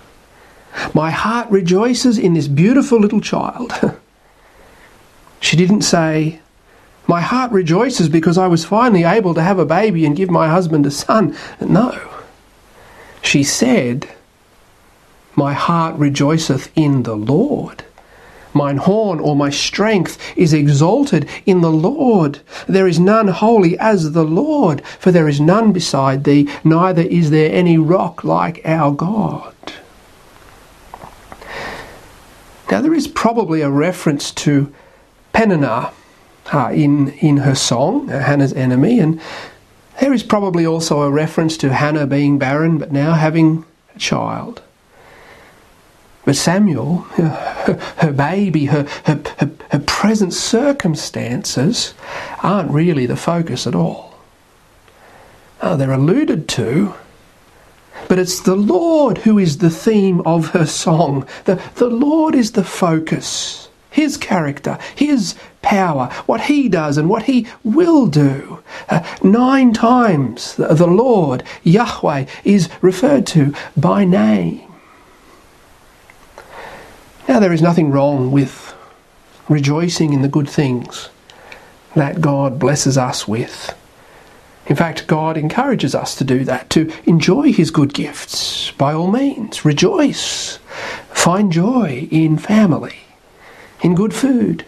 My 0.93 1.11
heart 1.11 1.51
rejoices 1.51 2.19
in 2.19 2.35
this 2.35 2.47
beautiful 2.47 3.01
little 3.01 3.23
child. 3.23 3.73
she 5.41 5.57
didn't 5.57 5.83
say, 5.83 6.41
My 7.07 7.23
heart 7.23 7.51
rejoices 7.53 8.11
because 8.11 8.37
I 8.37 8.49
was 8.49 8.67
finally 8.67 9.05
able 9.05 9.33
to 9.33 9.43
have 9.43 9.59
a 9.59 9.65
baby 9.65 10.05
and 10.05 10.15
give 10.15 10.31
my 10.31 10.49
husband 10.49 10.85
a 10.85 10.91
son. 10.91 11.35
No. 11.59 11.99
She 13.23 13.43
said, 13.43 14.11
My 15.35 15.55
heart 15.55 15.97
rejoiceth 15.97 16.71
in 16.77 17.05
the 17.05 17.17
Lord. 17.17 17.85
Mine 18.55 18.77
horn 18.77 19.21
or 19.21 19.35
my 19.35 19.51
strength 19.51 20.19
is 20.37 20.53
exalted 20.53 21.29
in 21.47 21.61
the 21.61 21.71
Lord. 21.71 22.41
There 22.67 22.87
is 22.87 22.99
none 22.99 23.29
holy 23.29 23.79
as 23.79 24.13
the 24.13 24.25
Lord, 24.25 24.85
for 24.99 25.11
there 25.11 25.29
is 25.29 25.41
none 25.41 25.73
beside 25.73 26.25
thee, 26.25 26.49
neither 26.65 27.03
is 27.03 27.31
there 27.31 27.53
any 27.53 27.79
rock 27.79 28.25
like 28.25 28.61
our 28.65 28.93
God. 28.93 29.55
Now, 32.71 32.81
there 32.81 32.95
is 32.95 33.07
probably 33.07 33.61
a 33.61 33.69
reference 33.69 34.31
to 34.31 34.73
Peninnah 35.35 35.93
uh, 36.53 36.71
in, 36.73 37.11
in 37.19 37.39
her 37.39 37.55
song, 37.55 38.11
uh, 38.11 38.21
Hannah's 38.21 38.53
enemy, 38.55 38.99
and 38.99 39.21
there 40.01 40.13
is 40.13 40.23
probably 40.23 40.67
also 40.67 41.03
a 41.03 41.11
reference 41.11 41.57
to 41.59 41.73
Hannah 41.73 42.07
being 42.07 42.39
barren 42.39 42.79
but 42.79 42.91
now 42.91 43.13
having 43.13 43.65
a 43.95 43.99
child. 43.99 44.63
But 46.25 46.37
Samuel, 46.37 46.99
her, 47.17 47.79
her 47.99 48.13
baby, 48.13 48.67
her, 48.67 48.87
her, 49.05 49.21
her, 49.39 49.51
her 49.71 49.79
present 49.81 50.33
circumstances 50.33 51.95
aren't 52.43 52.71
really 52.71 53.07
the 53.07 53.17
focus 53.17 53.67
at 53.67 53.75
all. 53.75 54.15
Oh, 55.61 55.77
they're 55.77 55.93
alluded 55.93 56.49
to, 56.51 56.95
but 58.09 58.19
it's 58.19 58.41
the 58.41 58.57
Lord 58.57 59.19
who 59.19 59.39
is 59.39 59.59
the 59.59 59.71
theme 59.71 60.21
of 60.23 60.51
her 60.51 60.67
song. 60.67 61.27
The, 61.45 61.61
the 61.77 61.89
Lord 61.89 62.35
is 62.35 62.53
the 62.53 62.65
focus. 62.65 63.69
His 63.91 64.17
character, 64.17 64.79
His 64.95 65.35
power, 65.61 66.07
what 66.27 66.43
He 66.43 66.69
does 66.69 66.97
and 66.99 67.09
what 67.09 67.25
He 67.25 67.47
will 67.63 68.07
do. 68.07 68.63
Uh, 68.89 69.03
nine 69.23 69.73
times 69.73 70.57
the, 70.57 70.69
the 70.69 70.87
Lord, 70.87 71.43
Yahweh, 71.63 72.27
is 72.45 72.69
referred 72.81 73.27
to 73.29 73.55
by 73.77 74.05
name. 74.05 74.72
Now, 77.29 77.39
there 77.39 77.53
is 77.53 77.63
nothing 77.63 77.91
wrong 77.91 78.31
with 78.31 78.75
rejoicing 79.49 80.13
in 80.13 80.23
the 80.23 80.29
good 80.29 80.49
things 80.49 81.09
that 81.95 82.21
God 82.21 82.59
blesses 82.59 82.99
us 82.99 83.29
with. 83.29 83.75
In 84.67 84.77
fact, 84.77 85.07
God 85.07 85.37
encourages 85.37 85.95
us 85.95 86.15
to 86.17 86.25
do 86.25 86.45
that, 86.45 86.71
to 86.71 86.93
enjoy 87.05 87.53
His 87.53 87.71
good 87.71 87.95
gifts. 87.95 88.71
By 88.73 88.93
all 88.93 89.11
means, 89.11 89.65
rejoice. 89.65 90.59
Find 91.11 91.53
joy 91.53 92.09
in 92.11 92.39
family, 92.39 92.97
in 93.83 93.95
good 93.95 94.15
food, 94.15 94.65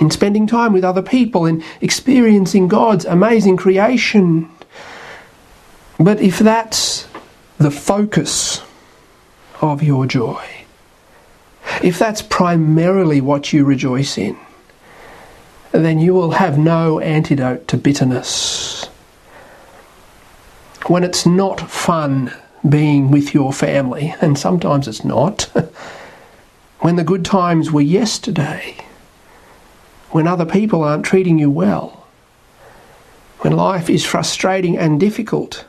in 0.00 0.10
spending 0.10 0.46
time 0.46 0.72
with 0.72 0.84
other 0.84 1.02
people, 1.02 1.46
in 1.46 1.62
experiencing 1.80 2.68
God's 2.68 3.04
amazing 3.04 3.56
creation. 3.56 4.50
But 5.98 6.20
if 6.20 6.38
that's 6.38 7.06
the 7.58 7.70
focus 7.70 8.62
of 9.60 9.82
your 9.82 10.06
joy, 10.06 10.61
if 11.82 11.98
that's 11.98 12.22
primarily 12.22 13.20
what 13.20 13.52
you 13.52 13.64
rejoice 13.64 14.16
in, 14.16 14.38
then 15.72 15.98
you 15.98 16.14
will 16.14 16.32
have 16.32 16.58
no 16.58 17.00
antidote 17.00 17.66
to 17.68 17.76
bitterness. 17.76 18.86
When 20.86 21.02
it's 21.02 21.26
not 21.26 21.70
fun 21.70 22.32
being 22.68 23.10
with 23.10 23.34
your 23.34 23.52
family, 23.52 24.14
and 24.20 24.38
sometimes 24.38 24.86
it's 24.86 25.04
not, 25.04 25.42
when 26.80 26.96
the 26.96 27.04
good 27.04 27.24
times 27.24 27.72
were 27.72 27.80
yesterday, 27.80 28.76
when 30.10 30.26
other 30.26 30.44
people 30.46 30.84
aren't 30.84 31.04
treating 31.04 31.38
you 31.38 31.50
well, 31.50 32.06
when 33.40 33.56
life 33.56 33.90
is 33.90 34.04
frustrating 34.04 34.78
and 34.78 35.00
difficult, 35.00 35.64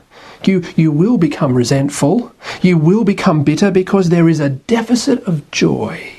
you, 0.46 0.62
you 0.76 0.90
will 0.92 1.18
become 1.18 1.54
resentful. 1.54 2.32
You 2.62 2.78
will 2.78 3.04
become 3.04 3.44
bitter 3.44 3.70
because 3.70 4.08
there 4.08 4.28
is 4.28 4.40
a 4.40 4.50
deficit 4.50 5.22
of 5.24 5.50
joy. 5.50 6.12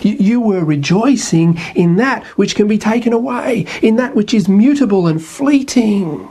You, 0.00 0.12
you 0.12 0.40
were 0.40 0.64
rejoicing 0.64 1.58
in 1.74 1.96
that 1.96 2.24
which 2.38 2.54
can 2.54 2.66
be 2.68 2.78
taken 2.78 3.12
away, 3.12 3.66
in 3.82 3.96
that 3.96 4.14
which 4.14 4.32
is 4.32 4.48
mutable 4.48 5.06
and 5.06 5.22
fleeting. 5.22 6.30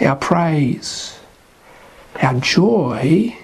Our 0.00 0.16
praise, 0.16 1.18
our 2.22 2.34
joy 2.34 3.36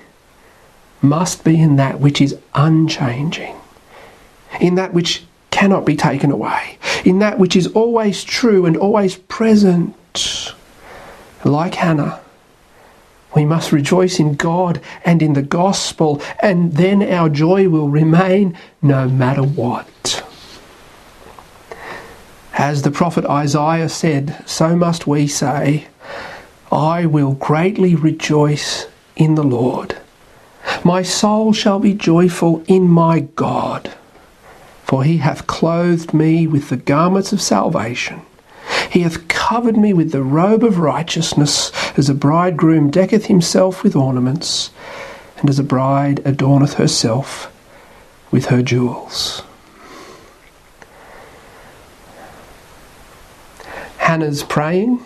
must 1.02 1.44
be 1.44 1.60
in 1.60 1.76
that 1.76 2.00
which 2.00 2.20
is 2.20 2.36
unchanging, 2.54 3.56
in 4.60 4.76
that 4.76 4.94
which 4.94 5.24
cannot 5.50 5.84
be 5.84 5.96
taken 5.96 6.30
away, 6.30 6.78
in 7.04 7.18
that 7.18 7.38
which 7.38 7.56
is 7.56 7.66
always 7.68 8.24
true 8.24 8.66
and 8.66 8.76
always 8.76 9.16
present. 9.16 9.94
Like 11.44 11.74
Hannah, 11.74 12.20
we 13.34 13.44
must 13.44 13.72
rejoice 13.72 14.18
in 14.18 14.34
God 14.34 14.80
and 15.04 15.20
in 15.22 15.34
the 15.34 15.42
gospel, 15.42 16.22
and 16.40 16.72
then 16.74 17.02
our 17.02 17.28
joy 17.28 17.68
will 17.68 17.88
remain 17.88 18.56
no 18.80 19.08
matter 19.08 19.42
what. 19.42 20.24
As 22.54 22.82
the 22.82 22.90
prophet 22.90 23.26
Isaiah 23.26 23.88
said, 23.88 24.42
so 24.48 24.76
must 24.76 25.06
we 25.06 25.26
say, 25.26 25.88
I 26.70 27.06
will 27.06 27.32
greatly 27.32 27.94
rejoice 27.94 28.86
in 29.16 29.34
the 29.34 29.44
Lord. 29.44 29.98
My 30.84 31.02
soul 31.02 31.52
shall 31.52 31.78
be 31.78 31.94
joyful 31.94 32.64
in 32.66 32.88
my 32.88 33.20
God, 33.20 33.92
for 34.84 35.04
he 35.04 35.18
hath 35.18 35.46
clothed 35.46 36.14
me 36.14 36.46
with 36.46 36.68
the 36.70 36.76
garments 36.76 37.32
of 37.32 37.42
salvation. 37.42 38.22
He 38.94 39.00
hath 39.00 39.26
covered 39.26 39.76
me 39.76 39.92
with 39.92 40.12
the 40.12 40.22
robe 40.22 40.62
of 40.62 40.78
righteousness, 40.78 41.72
as 41.98 42.08
a 42.08 42.14
bridegroom 42.14 42.92
decketh 42.92 43.26
himself 43.26 43.82
with 43.82 43.96
ornaments, 43.96 44.70
and 45.36 45.50
as 45.50 45.58
a 45.58 45.64
bride 45.64 46.20
adorneth 46.24 46.74
herself 46.74 47.52
with 48.30 48.46
her 48.46 48.62
jewels. 48.62 49.42
Hannah's 53.96 54.44
praying, 54.44 55.04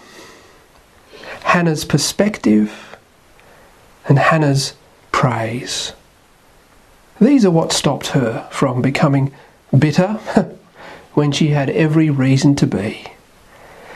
Hannah's 1.44 1.86
perspective, 1.86 2.98
and 4.06 4.18
Hannah's 4.18 4.74
praise. 5.12 5.94
These 7.18 7.46
are 7.46 7.50
what 7.50 7.72
stopped 7.72 8.08
her 8.08 8.46
from 8.50 8.82
becoming 8.82 9.32
bitter 9.76 10.20
when 11.14 11.32
she 11.32 11.48
had 11.48 11.70
every 11.70 12.10
reason 12.10 12.54
to 12.56 12.66
be. 12.66 13.12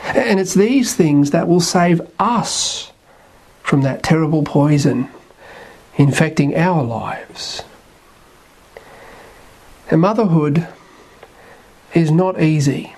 And 0.05 0.41
it's 0.41 0.55
these 0.55 0.95
things 0.95 1.31
that 1.31 1.49
will 1.49 1.61
save 1.61 2.01
us 2.19 2.93
from 3.63 3.83
that 3.83 4.03
terrible 4.03 4.43
poison 4.43 5.09
infecting 5.97 6.57
our 6.57 6.83
lives. 6.83 7.63
And 9.91 10.01
motherhood 10.01 10.67
is 11.95 12.11
not 12.11 12.41
easy, 12.41 12.95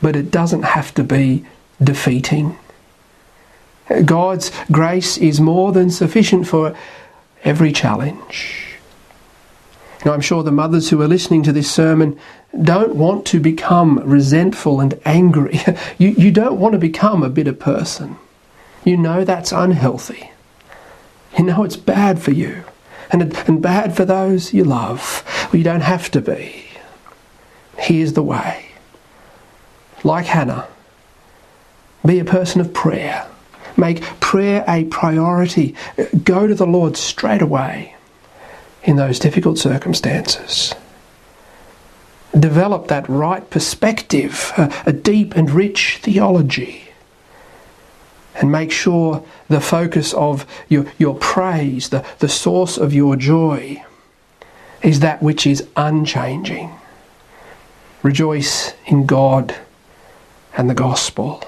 but 0.00 0.16
it 0.16 0.30
doesn't 0.30 0.62
have 0.62 0.94
to 0.94 1.04
be 1.04 1.44
defeating. 1.82 2.58
God's 4.04 4.50
grace 4.72 5.16
is 5.16 5.40
more 5.40 5.72
than 5.72 5.90
sufficient 5.90 6.48
for 6.48 6.76
every 7.44 7.72
challenge. 7.72 8.65
Now, 10.06 10.12
I'm 10.12 10.20
sure 10.20 10.44
the 10.44 10.52
mothers 10.52 10.88
who 10.88 11.02
are 11.02 11.08
listening 11.08 11.42
to 11.42 11.52
this 11.52 11.68
sermon 11.68 12.16
don't 12.62 12.94
want 12.94 13.26
to 13.26 13.40
become 13.40 13.98
resentful 14.08 14.80
and 14.80 15.00
angry. 15.04 15.58
You, 15.98 16.10
you 16.10 16.30
don't 16.30 16.60
want 16.60 16.74
to 16.74 16.78
become 16.78 17.24
a 17.24 17.28
bitter 17.28 17.52
person. 17.52 18.16
You 18.84 18.98
know 18.98 19.24
that's 19.24 19.50
unhealthy. 19.50 20.30
You 21.36 21.46
know 21.46 21.64
it's 21.64 21.76
bad 21.76 22.22
for 22.22 22.30
you 22.30 22.62
and, 23.10 23.36
and 23.48 23.60
bad 23.60 23.96
for 23.96 24.04
those 24.04 24.54
you 24.54 24.62
love. 24.62 25.24
Well, 25.46 25.56
you 25.56 25.64
don't 25.64 25.80
have 25.80 26.08
to 26.12 26.20
be. 26.20 26.66
Here's 27.76 28.12
the 28.12 28.22
way. 28.22 28.66
Like 30.04 30.26
Hannah, 30.26 30.68
be 32.04 32.20
a 32.20 32.24
person 32.24 32.60
of 32.60 32.72
prayer. 32.72 33.26
Make 33.76 34.02
prayer 34.20 34.64
a 34.68 34.84
priority. 34.84 35.74
Go 36.22 36.46
to 36.46 36.54
the 36.54 36.66
Lord 36.66 36.96
straight 36.96 37.42
away 37.42 37.95
in 38.86 38.96
those 38.96 39.18
difficult 39.18 39.58
circumstances. 39.58 40.74
Develop 42.38 42.88
that 42.88 43.06
right 43.08 43.48
perspective, 43.50 44.52
a, 44.56 44.72
a 44.86 44.92
deep 44.92 45.36
and 45.36 45.50
rich 45.50 45.98
theology 46.02 46.86
and 48.36 48.52
make 48.52 48.70
sure 48.70 49.24
the 49.48 49.60
focus 49.60 50.12
of 50.14 50.46
your, 50.68 50.86
your 50.98 51.14
praise, 51.14 51.88
the, 51.88 52.04
the 52.18 52.28
source 52.28 52.76
of 52.76 52.92
your 52.92 53.16
joy, 53.16 53.82
is 54.82 55.00
that 55.00 55.22
which 55.22 55.46
is 55.46 55.66
unchanging. 55.76 56.70
Rejoice 58.02 58.74
in 58.86 59.06
God 59.06 59.56
and 60.56 60.68
the 60.68 60.74
gospel. 60.74 61.42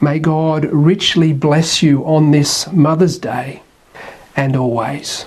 May 0.00 0.18
God 0.18 0.66
richly 0.66 1.32
bless 1.32 1.82
you 1.82 2.04
on 2.04 2.30
this 2.30 2.70
Mother's 2.70 3.18
Day 3.18 3.62
and 4.36 4.54
always. 4.54 5.26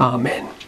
Amen. 0.00 0.59